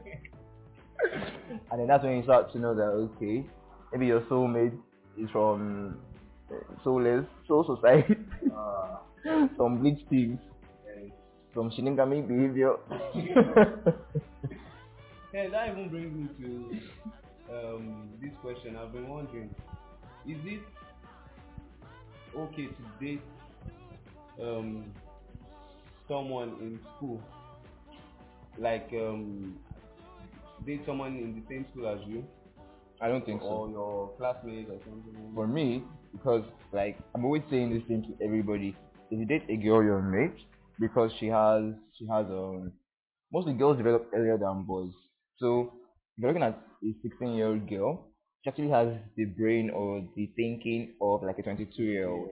and 1.72 1.80
then 1.80 1.88
that's 1.88 2.04
when 2.04 2.18
you 2.18 2.24
start 2.24 2.52
to 2.54 2.60
know 2.60 2.74
that 2.74 2.84
okay, 2.84 3.46
maybe 3.92 4.08
your 4.08 4.22
soulmate 4.22 4.78
is 5.18 5.30
from 5.32 6.00
uh, 6.52 6.56
soulless 6.84 7.26
soul 7.48 7.64
society, 7.76 8.16
Uh, 8.56 8.98
some 9.58 9.80
bleach 9.80 10.00
things, 10.10 10.40
some 11.54 11.70
shinigami 11.72 12.28
behavior. 12.28 12.76
Yeah, 15.34 15.50
that 15.50 15.70
even 15.70 15.90
brings 15.90 16.14
me 16.14 16.28
to 16.46 17.56
um, 17.56 18.10
this 18.22 18.30
question. 18.44 18.76
I've 18.76 18.94
been 18.94 19.08
wondering: 19.08 19.50
Is 20.28 20.38
it 20.46 20.62
okay 22.38 22.68
to 22.68 22.84
date 23.04 23.22
um, 24.42 24.86
someone 26.08 26.50
in 26.62 26.80
school, 26.96 27.22
like 28.58 28.90
um, 28.94 29.56
date 30.66 30.82
someone 30.86 31.16
in 31.16 31.36
the 31.36 31.54
same 31.54 31.66
school 31.72 31.88
as 31.88 32.00
you, 32.08 32.24
I 33.02 33.08
don't 33.08 33.26
think 33.26 33.42
so. 33.42 33.48
or 33.48 33.70
your 33.70 34.12
classmate 34.18 34.68
or 34.70 34.80
something? 34.86 35.32
For 35.36 35.48
me, 35.48 35.84
because 36.12 36.44
like 36.72 36.98
I'm 37.16 37.26
always 37.26 37.44
saying 37.50 37.74
this 37.74 37.84
thing 37.88 38.04
to 38.04 38.26
everybody, 38.26 38.76
if 39.12 39.20
you 39.20 39.26
date 39.26 39.44
a 39.50 39.58
girl 39.58 39.84
your 39.84 40.02
mate, 40.02 40.40
because 40.80 41.12
she 41.20 41.28
has 41.28 41.64
she 41.98 42.08
has 42.08 42.26
um 42.28 42.72
mostly 43.32 43.54
girls 43.54 43.78
develop 43.78 44.10
earlier 44.14 44.38
than 44.38 44.64
boys. 44.64 44.94
So 45.38 45.74
if 46.18 46.24
you're 46.24 46.32
looking 46.32 46.44
at 46.44 46.60
a 46.84 46.94
16 47.02 47.34
year 47.34 47.48
old 47.48 47.68
girl, 47.70 48.08
she 48.44 48.50
actually 48.50 48.70
has 48.70 48.88
the 49.18 49.26
brain 49.26 49.70
or 49.70 50.08
the 50.16 50.28
thinking 50.36 50.94
of 51.02 51.24
like 51.24 51.40
a 51.40 51.44
22 51.44 51.84
year 51.84 52.10
old. 52.10 52.30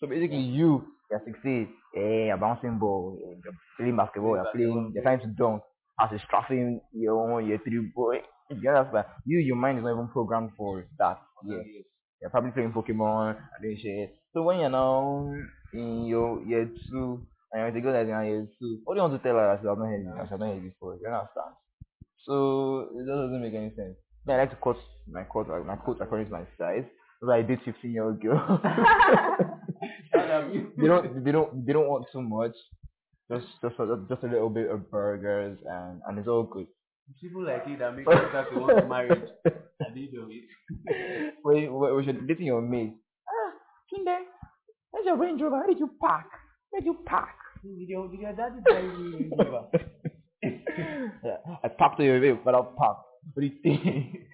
So 0.00 0.06
basically, 0.06 0.38
you 0.40 0.86
you're 1.10 1.22
16, 1.24 1.68
eh, 1.96 2.26
you're 2.26 2.36
bouncing 2.36 2.78
ball, 2.78 3.18
you're 3.20 3.52
playing 3.76 3.96
basketball, 3.96 4.36
you're 4.36 4.50
playing, 4.52 4.92
you're 4.94 5.02
trying 5.02 5.20
to 5.20 5.26
dunk 5.26 5.62
as 6.00 6.10
a 6.12 6.18
strapping 6.26 6.80
year 6.92 7.14
one, 7.16 7.46
year 7.46 7.58
three 7.64 7.90
boy. 7.94 8.20
You 8.50 8.70
understand? 8.70 9.06
You, 9.26 9.38
your 9.40 9.56
mind 9.56 9.78
is 9.78 9.84
not 9.84 9.92
even 9.92 10.08
programmed 10.08 10.52
for 10.56 10.86
that. 10.98 11.20
Yeah 11.44 11.62
you're 12.20 12.30
probably 12.30 12.50
playing 12.50 12.72
Pokemon 12.72 13.36
and 13.36 13.62
doing 13.62 13.78
shit. 13.80 14.16
So 14.32 14.42
when 14.42 14.60
you're 14.60 14.70
now 14.70 15.32
in 15.72 16.06
your 16.06 16.42
year 16.44 16.68
two 16.90 17.26
and 17.52 17.60
you're 17.60 17.68
a 17.68 17.80
girl 17.80 17.92
that's 17.92 18.08
in 18.08 18.26
year 18.26 18.46
two, 18.58 18.80
what 18.84 18.94
do 18.94 18.98
you 18.98 19.08
want 19.08 19.22
to 19.22 19.22
tell 19.22 19.36
her 19.36 19.54
that 19.54 19.62
she 19.62 19.68
has 19.68 19.78
not 19.78 19.86
heard 19.86 20.02
you? 20.02 20.12
She 20.12 20.18
has 20.18 20.30
not 20.30 20.40
heard 20.40 20.62
you 20.62 20.70
before. 20.70 20.98
You 21.00 21.06
understand? 21.06 21.54
So 22.26 22.90
it 22.92 23.06
just 23.06 23.18
doesn't 23.22 23.42
make 23.42 23.54
any 23.54 23.70
sense. 23.74 23.96
I 24.28 24.36
like 24.36 24.50
to 24.50 24.56
cut 24.56 24.76
my 25.06 25.24
coat 25.24 25.48
my 25.64 25.76
coat 25.76 25.98
according 26.00 26.26
to 26.26 26.32
my 26.32 26.44
size. 26.58 26.84
I 27.26 27.42
date 27.42 27.60
fifteen 27.64 27.92
year 27.92 28.04
old 28.04 28.20
girl. 28.20 28.60
they 30.12 30.86
don't 30.86 31.24
they 31.24 31.32
don't 31.32 31.66
they 31.66 31.72
don't 31.72 31.88
want 31.88 32.06
too 32.12 32.22
much. 32.22 32.54
Just 33.30 33.46
just 33.60 33.78
a, 33.78 33.98
just 34.08 34.22
a 34.22 34.26
little 34.26 34.48
bit 34.50 34.70
of 34.70 34.90
burgers 34.90 35.58
and 35.66 36.00
and 36.06 36.18
it's 36.18 36.28
all 36.28 36.44
good. 36.44 36.66
People 37.20 37.44
like 37.44 37.64
you 37.66 37.76
that 37.78 37.96
make 37.96 38.04
start 38.04 38.52
to 38.52 38.60
want 38.60 38.88
marriage. 38.88 39.28
I 39.46 39.90
did 39.94 40.12
know 40.12 40.28
it. 40.30 41.34
When 41.42 41.72
when 41.72 41.94
when 41.94 42.04
you're 42.04 42.26
dating 42.26 42.46
your 42.46 42.62
mate, 42.62 42.94
ah, 43.28 43.52
Tunde, 43.90 44.18
where's 44.90 45.06
your 45.06 45.16
Range 45.16 45.40
Rover? 45.40 45.56
Where 45.56 45.66
did 45.66 45.78
you 45.78 45.90
park? 46.00 46.26
Where 46.70 46.80
did 46.80 46.86
you 46.86 46.98
park? 47.06 47.34
Did 47.64 47.88
your, 47.88 48.08
did 48.08 48.20
your 48.20 48.32
daddy 48.34 48.60
buy 48.64 48.80
you 48.80 49.30
a 49.32 49.44
river? 49.44 49.64
yeah, 50.42 51.36
I 51.64 51.68
talked 51.68 51.98
to 51.98 52.04
your 52.04 52.20
babe, 52.20 52.38
but 52.44 52.54
I'll 52.54 52.72
park. 52.76 52.98
What 53.34 53.40
do 53.40 53.46
you 53.46 53.58
think? 53.62 54.27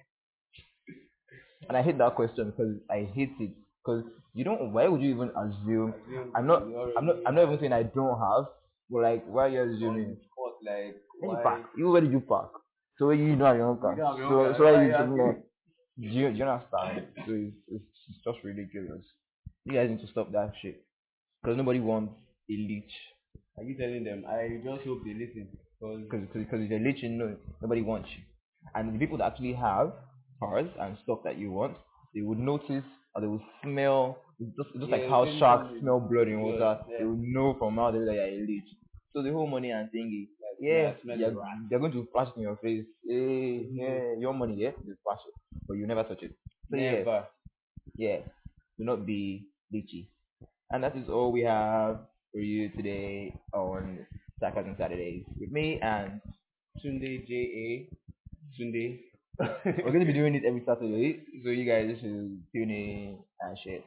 And 1.67 1.77
I 1.77 1.81
hate 1.81 1.97
that 1.97 2.15
question 2.15 2.51
because 2.51 2.75
I 2.89 3.07
hate 3.13 3.33
it. 3.39 3.51
Because 3.83 4.03
you 4.33 4.43
don't. 4.43 4.73
Why 4.73 4.87
would 4.87 5.01
you 5.01 5.13
even 5.13 5.29
assume? 5.29 5.93
I'm 6.35 6.47
not. 6.47 6.63
I'm 6.97 7.05
not. 7.05 7.15
I'm 7.25 7.35
not 7.35 7.43
even 7.43 7.59
saying 7.59 7.73
I 7.73 7.83
don't 7.83 8.19
have. 8.19 8.45
But 8.89 9.01
like, 9.01 9.25
why 9.27 9.45
are 9.45 9.49
you 9.49 9.75
assuming? 9.75 10.17
Like, 10.63 10.95
you 11.21 11.37
park? 11.43 11.61
You 11.77 11.89
where 11.91 12.01
did 12.01 12.11
you 12.11 12.19
park? 12.21 12.51
So 12.97 13.07
where 13.07 13.15
you 13.15 13.35
don't 13.35 13.47
have 13.47 13.57
your 13.57 13.67
own 13.69 13.79
car. 13.79 13.91
You 13.95 14.01
don't 14.01 14.17
have 14.17 14.29
So 14.29 14.35
car, 14.35 14.55
so 14.57 14.63
why 14.63 14.71
you 14.71 14.81
you 14.87 14.91
just 14.91 14.99
asking? 15.01 15.17
know? 15.17 15.33
Do 15.97 16.07
you, 16.07 16.31
do 16.31 16.37
you 16.37 16.45
understand? 16.45 17.07
So 17.25 17.31
it's, 17.33 17.55
it's 17.67 17.85
it's 18.09 18.19
just 18.23 18.43
ridiculous. 18.43 19.05
You 19.65 19.73
guys 19.73 19.89
need 19.89 20.01
to 20.01 20.07
stop 20.07 20.31
that 20.31 20.53
shit. 20.61 20.83
Because 21.41 21.57
nobody 21.57 21.79
wants 21.79 22.13
a 22.49 22.53
leech. 22.53 22.91
Are 23.57 23.63
you 23.63 23.77
telling 23.77 24.03
them? 24.03 24.25
I 24.27 24.59
just 24.63 24.85
hope 24.85 25.03
they 25.05 25.13
listen. 25.13 25.47
Because 25.79 26.27
if 26.33 26.69
you're 26.69 26.79
leeching, 26.79 27.17
no, 27.17 27.35
nobody 27.61 27.81
wants 27.81 28.09
you. 28.15 28.23
And 28.73 28.93
the 28.93 28.99
people 28.99 29.17
that 29.19 29.31
actually 29.33 29.53
have 29.53 29.93
cars 30.39 30.69
and 30.79 30.97
stuff 31.03 31.19
that 31.23 31.37
you 31.37 31.51
want, 31.51 31.77
they 32.13 32.21
would 32.21 32.39
notice 32.39 32.83
or 33.13 33.21
they 33.21 33.27
would 33.27 33.41
smell 33.63 34.17
just, 34.57 34.69
just 34.79 34.91
like 34.91 35.07
how 35.07 35.25
sharks 35.39 35.79
smell 35.79 35.99
blood 35.99 36.27
in 36.27 36.41
water. 36.41 36.79
yeah. 36.89 36.97
They 36.99 37.05
would 37.05 37.19
know 37.19 37.55
from 37.57 37.75
how 37.75 37.91
they 37.91 37.99
that 37.99 38.13
you're 38.13 38.23
a 38.25 38.45
leech. 38.45 38.67
So 39.13 39.23
the 39.23 39.31
whole 39.31 39.47
money 39.47 39.71
and 39.71 39.89
thingy, 39.91 40.27
Like, 40.43 40.57
yeah, 40.59 40.93
yeah, 41.05 41.15
they're, 41.17 41.33
they're 41.69 41.79
going 41.79 41.93
to 41.93 42.07
flash 42.11 42.27
in 42.35 42.41
your 42.43 42.57
face. 42.57 42.85
Hey, 43.07 43.65
yeah, 43.71 44.13
your 44.19 44.33
money, 44.33 44.55
yeah, 44.57 44.71
they 44.85 44.93
flash 45.03 45.19
it, 45.27 45.33
but 45.67 45.75
you 45.77 45.87
never 45.87 46.03
touch 46.03 46.21
it. 46.23 46.35
So 46.69 46.75
yeah, 46.77 46.91
Never. 46.99 47.25
yeah, 47.95 48.17
do 48.77 48.83
not 48.83 49.05
be 49.05 49.47
leechy. 49.73 50.07
And 50.71 50.83
that 50.83 50.97
is 50.97 51.09
all 51.09 51.31
we 51.31 51.41
have 51.43 51.99
for 52.33 52.39
you 52.39 52.69
today 52.69 53.33
on 53.53 54.05
Saturdays 54.39 54.67
and 54.67 54.77
Saturdays 54.77 55.23
with 55.39 55.51
me 55.51 55.79
and 55.81 56.19
Tunde 56.83 57.25
J 57.27 57.33
A. 57.35 57.89
Tunde. 58.59 58.99
we're 59.65 59.91
going 59.91 59.99
to 59.99 60.05
be 60.05 60.13
doing 60.13 60.35
it 60.35 60.43
every 60.45 60.63
Saturday, 60.65 61.21
so 61.43 61.49
you 61.49 61.65
guys 61.65 61.97
should 61.99 62.43
tune 62.53 62.71
in 62.71 63.19
and 63.41 63.57
share. 63.57 63.81